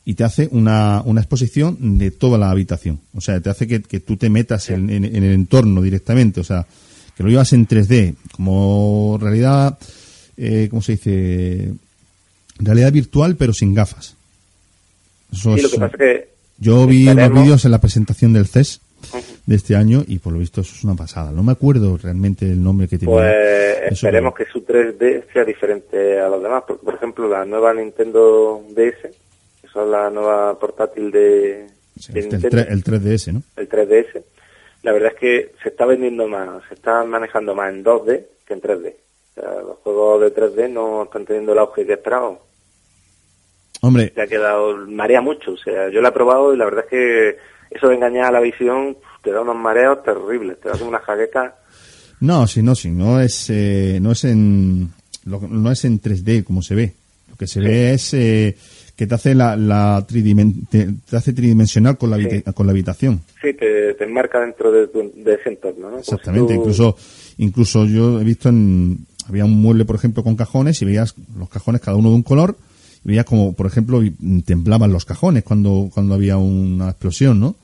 y 0.05 0.15
te 0.15 0.25
hace 0.25 0.49
una, 0.53 1.01
una 1.05 1.21
exposición 1.21 1.99
de 1.99 2.11
toda 2.11 2.37
la 2.39 2.51
habitación. 2.51 2.99
O 3.15 3.21
sea, 3.21 3.41
te 3.41 3.49
hace 3.51 3.67
que, 3.67 3.81
que 3.83 4.01
tú 4.01 4.17
te 4.17 4.29
metas 4.29 4.69
en, 4.71 4.91
en- 4.91 5.05
en 5.05 5.23
el 5.25 5.33
entorno 5.33 5.81
directamente. 5.81 6.41
O 6.41 6.45
sea, 6.45 6.67
que 7.17 7.23
lo 7.23 7.29
llevas 7.31 7.53
en 7.53 7.67
3D, 7.69 8.15
como 8.33 9.19
realidad, 9.21 9.79
eh, 10.37 10.67
¿cómo 10.71 10.83
se 10.83 10.93
dice? 10.93 11.73
Realidad 12.59 12.93
virtual, 12.93 13.37
pero 13.37 13.53
sin 13.53 13.75
gafas. 13.75 14.15
Eso 15.33 15.55
sí 15.57 15.63
lo 15.63 15.67
es, 15.69 15.73
que 15.75 15.79
pasa 15.81 15.93
es 15.95 15.99
que 15.99 16.29
yo 16.59 16.87
vi 16.87 17.07
unos 17.09 17.43
vídeos 17.45 17.65
en 17.65 17.71
la 17.71 17.81
presentación 17.81 18.33
del 18.33 18.47
CES. 18.47 18.81
De 19.49 19.57
este 19.57 19.75
año 19.75 20.03
y 20.07 20.19
por 20.19 20.35
lo 20.35 20.41
visto 20.41 20.61
eso 20.61 20.75
es 20.75 20.85
una 20.85 20.95
pasada. 20.95 21.33
No 21.33 21.43
me 21.43 21.53
acuerdo 21.53 21.97
realmente 21.97 22.45
el 22.45 22.63
nombre 22.63 22.87
que 22.87 22.99
tenía. 22.99 23.15
pues 23.15 23.79
Eso, 23.93 24.07
esperemos 24.07 24.35
que 24.35 24.45
su 24.45 24.61
3D 24.61 25.25
sea 25.33 25.43
diferente 25.43 26.21
a 26.21 26.29
los 26.29 26.43
demás 26.43 26.65
porque 26.69 26.85
por 26.85 26.95
ejemplo 26.95 27.27
la 27.27 27.47
nueva 27.47 27.73
Nintendo 27.73 28.63
DS 28.69 29.01
que 29.01 29.67
es 29.67 29.75
la 29.75 30.11
nueva 30.11 30.59
portátil 30.59 31.11
de, 31.11 31.67
sí, 31.99 32.13
de 32.13 32.21
este, 32.21 32.37
el, 32.37 32.43
Nintendo 32.43 32.71
el 32.71 32.85
3DS, 32.85 33.33
¿no? 33.33 33.43
el 33.57 33.69
3DS, 33.71 34.23
la 34.83 34.93
verdad 34.93 35.13
es 35.15 35.19
que 35.19 35.53
se 35.63 35.71
está 35.71 35.87
vendiendo 35.87 36.29
más, 36.29 36.63
se 36.69 36.75
está 36.75 37.03
manejando 37.05 37.55
más 37.55 37.73
en 37.73 37.83
2D 37.83 38.27
que 38.47 38.53
en 38.53 38.61
3D. 38.61 38.95
O 39.31 39.41
sea, 39.41 39.51
los 39.63 39.79
juegos 39.79 40.21
de 40.21 40.35
3D 40.35 40.71
no 40.71 41.05
están 41.05 41.25
teniendo 41.25 41.55
el 41.55 41.59
auge 41.59 41.87
que 41.87 41.95
esperábamos. 41.95 42.41
Hombre, 43.81 44.13
Se 44.15 44.21
ha 44.21 44.27
quedado, 44.27 44.77
marea 44.89 45.23
mucho. 45.23 45.53
O 45.53 45.57
sea, 45.57 45.89
yo 45.89 46.03
lo 46.03 46.09
he 46.09 46.13
probado 46.13 46.53
y 46.53 46.59
la 46.59 46.65
verdad 46.67 46.85
es 46.85 46.91
que 46.91 47.39
eso 47.71 47.89
de 47.89 47.95
engañar 47.95 48.27
a 48.27 48.33
la 48.33 48.41
visión 48.41 48.97
te 49.29 49.35
da 49.35 49.43
unos 49.43 49.57
mareos 49.57 50.03
terribles, 50.03 50.59
te 50.61 50.69
da 50.69 50.77
como 50.79 50.89
una 50.91 51.01
jaqueca. 51.01 51.55
no, 52.21 52.47
si 52.47 52.63
no, 52.63 52.75
si 52.75 52.91
no 52.91 53.21
es, 53.21 53.47
eh, 53.51 53.99
no 54.01 54.13
es 54.13 54.25
en, 54.25 54.91
lo- 55.25 55.41
no 55.49 55.71
es 55.71 55.85
en 55.85 56.01
3D 56.01 56.45
como 56.45 56.63
se 56.63 56.75
ve. 56.75 56.95
Lo 57.31 57.37
que 57.37 57.47
se 57.47 57.61
ve 57.61 57.93
es 57.93 58.13
eh, 58.15 58.57
que 58.97 59.07
te 59.07 59.15
hace 59.15 59.35
la, 59.35 59.55
la 59.57 60.05
tridimen- 60.07 60.67
te, 60.69 60.89
te 61.09 61.17
hace 61.17 61.33
tridimensional 61.33 61.97
con 61.99 62.11
la, 62.11 62.17
Sí. 62.17 62.43
con 62.55 62.67
la 62.67 62.73
habitación. 62.73 63.21
Sí, 63.41 63.53
te, 63.55 63.95
te 63.95 64.05
enmarca 64.05 64.41
dentro 64.41 64.73
de, 64.73 64.89
tu- 64.89 65.13
de 65.15 65.35
ese 65.35 65.51
entorno, 65.51 65.91
¿no? 65.91 65.97
Si 65.99 66.03
Exactamente, 66.15 66.55
tú- 66.55 66.61
incluso, 66.61 66.97
incluso 67.39 67.85
yo 67.87 68.21
he 68.21 68.25
visto 68.25 68.49
en, 68.49 69.07
había 69.29 69.45
un 69.45 69.61
mueble, 69.61 69.85
por 69.85 69.95
ejemplo, 69.97 70.25
con 70.25 70.35
cajones 70.37 70.81
y 70.83 70.85
veías 70.87 71.15
los 71.39 71.49
cajones 71.49 71.81
cada 71.83 71.97
uno 71.97 72.09
de 72.09 72.17
un 72.17 72.23
color 72.23 72.57
y 73.05 73.09
veías 73.09 73.27
como, 73.27 73.53
por 73.55 73.67
ejemplo, 73.67 74.01
temblaban 74.45 74.91
los 74.91 75.05
cajones 75.05 75.45
cuando, 75.45 75.89
cuando 75.95 76.15
había 76.15 76.37
una 76.39 76.89
explosión, 76.89 77.39
¿no? 77.39 77.55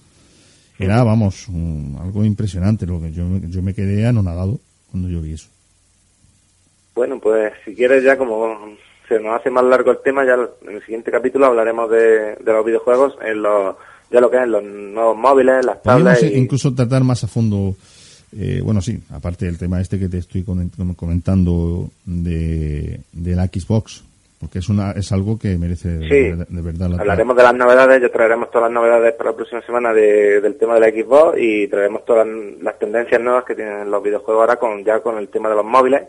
Era, 0.78 1.04
vamos, 1.04 1.48
un- 1.48 1.96
algo 2.00 2.24
impresionante, 2.24 2.86
lo 2.86 3.00
que 3.00 3.12
yo, 3.12 3.24
me- 3.24 3.48
yo 3.50 3.62
me 3.62 3.74
quedé 3.74 4.06
anonadado 4.06 4.58
cuando 4.90 5.08
yo 5.08 5.20
vi 5.22 5.32
eso. 5.34 5.48
Bueno, 6.94 7.18
pues 7.20 7.52
si 7.64 7.74
quieres 7.74 8.02
ya 8.04 8.16
como 8.16 8.56
se 9.08 9.20
nos 9.20 9.38
hace 9.38 9.50
más 9.50 9.64
largo 9.64 9.90
el 9.90 9.98
tema, 10.02 10.24
ya 10.24 10.34
en 10.68 10.76
el 10.76 10.80
siguiente 10.82 11.10
capítulo 11.10 11.46
hablaremos 11.46 11.90
de, 11.90 12.36
de 12.36 12.52
los 12.52 12.64
videojuegos, 12.64 13.14
en 13.24 13.42
los, 13.42 13.76
ya 14.10 14.20
lo 14.20 14.30
que 14.30 14.38
es 14.42 14.48
los 14.48 14.62
nuevos 14.64 15.16
móviles, 15.16 15.64
las 15.64 15.82
tablets 15.82 16.22
y... 16.22 16.38
incluso 16.38 16.74
tratar 16.74 17.04
más 17.04 17.22
a 17.24 17.28
fondo, 17.28 17.76
eh, 18.36 18.60
bueno, 18.64 18.80
sí, 18.80 18.98
aparte 19.10 19.46
del 19.46 19.58
tema 19.58 19.80
este 19.80 19.98
que 19.98 20.08
te 20.08 20.18
estoy 20.18 20.42
comen- 20.42 20.70
comentando 20.96 21.90
de, 22.04 23.00
de 23.12 23.34
la 23.36 23.46
Xbox, 23.46 24.02
porque 24.44 24.58
es 24.60 24.68
una 24.68 24.92
es 24.92 25.10
algo 25.12 25.38
que 25.38 25.56
merece 25.58 25.88
de, 25.88 26.08
Sí, 26.08 26.14
de- 26.36 26.46
de 26.48 26.62
verdad 26.62 26.88
la 26.88 26.96
Hablaremos 27.00 27.36
de 27.36 27.42
las 27.42 27.54
novedades, 27.54 28.02
ya 28.02 28.08
traeremos 28.10 28.50
todas 28.50 28.70
las 28.70 28.72
novedades 28.74 29.12
para 29.14 29.30
la 29.30 29.36
próxima 29.36 29.62
semana 29.62 29.92
de- 29.92 30.40
del 30.40 30.56
tema 30.56 30.74
de 30.74 30.80
la 30.80 30.88
Xbox 30.90 31.36
y 31.38 31.66
traeremos 31.68 32.04
todas 32.04 32.26
las, 32.26 32.36
las 32.62 32.78
tendencias 32.78 33.20
nuevas 33.20 33.44
que 33.44 33.54
tienen 33.54 33.90
los 33.90 34.02
videojuegos 34.02 34.40
ahora 34.42 34.56
con 34.56 34.84
ya 34.84 35.00
con 35.00 35.18
el 35.18 35.28
tema 35.28 35.48
de 35.48 35.54
los 35.56 35.64
móviles, 35.64 36.02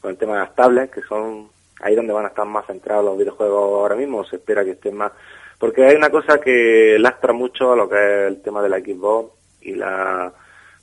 con 0.00 0.10
el 0.10 0.16
tema 0.16 0.34
de 0.34 0.38
las 0.40 0.54
tablets, 0.54 0.92
que 0.92 1.02
son 1.02 1.48
ahí 1.80 1.94
donde 1.94 2.12
van 2.12 2.24
a 2.24 2.28
estar 2.28 2.46
más 2.46 2.66
centrados 2.66 3.04
los 3.04 3.18
videojuegos 3.18 3.58
ahora 3.82 3.94
mismo, 3.96 4.24
se 4.24 4.36
espera 4.36 4.64
que 4.64 4.70
estén 4.72 4.96
más... 4.96 5.12
Porque 5.58 5.84
hay 5.86 5.94
una 5.96 6.10
cosa 6.10 6.38
que 6.40 6.96
lastra 6.98 7.32
mucho 7.32 7.72
a 7.72 7.76
lo 7.76 7.88
que 7.88 7.96
es 7.96 8.28
el 8.28 8.42
tema 8.42 8.62
de 8.62 8.68
la 8.68 8.78
Xbox 8.78 9.32
y 9.62 9.74
la 9.74 10.32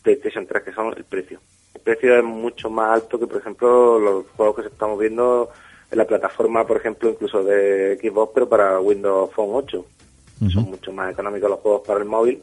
PlayStation 0.02 0.46
3, 0.48 0.64
que 0.64 0.72
son 0.74 0.94
el 0.98 1.04
precio. 1.04 1.40
El 1.76 1.82
precio 1.82 2.16
es 2.18 2.24
mucho 2.24 2.70
más 2.70 2.92
alto 3.02 3.20
que, 3.20 3.28
por 3.28 3.38
ejemplo, 3.38 4.00
los 4.00 4.26
juegos 4.36 4.56
que 4.62 4.68
estamos 4.68 5.00
viendo 5.00 5.50
en 5.94 6.00
la 6.00 6.06
plataforma, 6.06 6.66
por 6.66 6.78
ejemplo, 6.78 7.12
incluso 7.12 7.44
de 7.44 8.00
Xbox, 8.02 8.32
pero 8.34 8.50
para 8.50 8.80
Windows 8.80 9.32
Phone 9.32 9.52
8. 9.52 9.86
Ujú. 10.42 10.50
Son 10.50 10.64
mucho 10.64 10.92
más 10.92 11.12
económicos 11.14 11.52
los 11.52 11.60
juegos 11.60 11.82
para 11.86 12.00
el 12.00 12.06
móvil. 12.06 12.42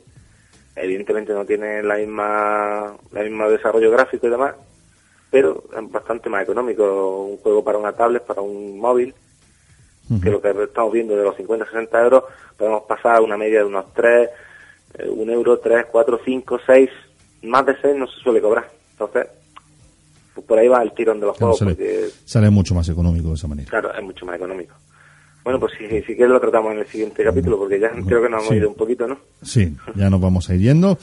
Evidentemente 0.76 1.32
no 1.32 1.44
tienen 1.44 1.86
la 1.86 1.96
misma, 1.96 2.96
la 3.10 3.22
misma 3.22 3.48
desarrollo 3.48 3.90
gráfico 3.90 4.28
y 4.28 4.30
demás, 4.30 4.54
pero 5.32 5.64
es 5.76 5.90
bastante 5.90 6.30
más 6.30 6.44
económico 6.44 7.24
un 7.24 7.38
juego 7.38 7.64
para 7.64 7.78
una 7.78 7.92
tablet, 7.92 8.22
para 8.22 8.40
un 8.40 8.78
móvil. 8.78 9.12
que 10.22 10.30
lo 10.30 10.40
que 10.40 10.50
estamos 10.50 10.92
viendo 10.92 11.16
de 11.16 11.24
los 11.24 11.36
50, 11.36 11.66
60 11.66 12.02
euros, 12.02 12.24
podemos 12.56 12.84
pasar 12.84 13.16
a 13.16 13.20
una 13.20 13.36
media 13.36 13.60
de 13.60 13.64
unos 13.64 13.92
3, 13.94 14.30
eh, 14.94 15.08
un 15.08 15.28
euro, 15.28 15.58
3, 15.58 15.86
4, 15.90 16.20
5, 16.24 16.60
6, 16.66 16.90
más 17.42 17.66
de 17.66 17.76
6 17.80 17.96
no 17.96 18.06
se 18.06 18.20
suele 18.20 18.40
cobrar. 18.40 18.68
Entonces, 18.92 19.26
por 20.46 20.59
ahí 20.59 20.68
va 20.68 20.83
el 20.83 20.92
tirón 20.92 21.20
de 21.20 21.26
los 21.26 21.37
Claro, 21.37 21.53
juegos. 21.55 21.59
sale, 21.59 21.74
porque, 21.74 22.09
sale 22.24 22.50
mucho 22.50 22.74
más 22.74 22.88
económico 22.88 23.29
de 23.29 23.35
esa 23.35 23.48
manera. 23.48 23.68
claro, 23.70 23.92
es 23.94 24.03
mucho 24.03 24.24
más 24.26 24.37
económico. 24.37 24.74
Bueno, 25.42 25.59
pues 25.59 25.72
si, 25.79 25.87
si 25.88 26.14
quieres 26.14 26.29
lo 26.29 26.38
tratamos 26.40 26.72
en 26.72 26.81
el 26.81 26.87
siguiente 26.87 27.24
capítulo, 27.24 27.59
porque 27.59 27.81
ya 27.81 27.88
creo 28.07 28.22
que 28.22 28.29
nos 28.29 28.40
hemos 28.42 28.48
Sí. 28.48 28.55
ido 28.57 28.68
un 28.68 28.74
poquito, 28.74 29.09
¿no? 29.09 29.18
Sí, 29.42 29.74
ya 29.96 30.11
nos 30.11 30.20
vamos 30.20 30.50
a 30.50 30.55
ir 30.55 30.61
yendo. 30.61 30.98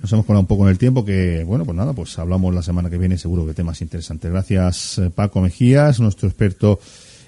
Nos 0.00 0.10
hemos 0.14 0.24
colado 0.24 0.40
un 0.40 0.46
poco 0.46 0.64
en 0.64 0.70
el 0.70 0.78
tiempo 0.78 1.04
que, 1.04 1.44
bueno, 1.44 1.66
pues 1.66 1.76
nada, 1.76 1.92
pues 1.92 2.18
hablamos 2.18 2.54
la 2.54 2.62
semana 2.62 2.88
que 2.88 2.96
viene 2.96 3.18
seguro 3.18 3.44
que 3.44 3.52
temas 3.52 3.82
interesantes. 3.82 4.30
Gracias 4.30 4.96
eh, 4.98 5.10
Paco 5.14 5.42
Mejías, 5.42 6.00
nuestro 6.00 6.26
experto 6.26 6.80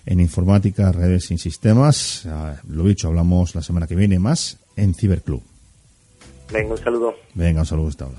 en 0.06 0.20
informática, 0.20 0.90
redes 0.90 1.30
y 1.30 1.36
sistemas. 1.36 2.24
Ah, 2.26 2.56
Lo 2.66 2.84
dicho, 2.84 3.08
hablamos 3.08 3.54
la 3.54 3.60
semana 3.62 3.86
que 3.86 3.94
viene 3.94 4.18
más 4.18 4.56
en 4.76 4.94
Ciberclub. 4.94 5.42
Venga, 6.50 6.72
un 6.72 6.78
saludo. 6.78 7.14
Venga, 7.34 7.60
un 7.60 7.66
saludo 7.66 7.88
hasta 7.88 8.04
ahora. 8.06 8.18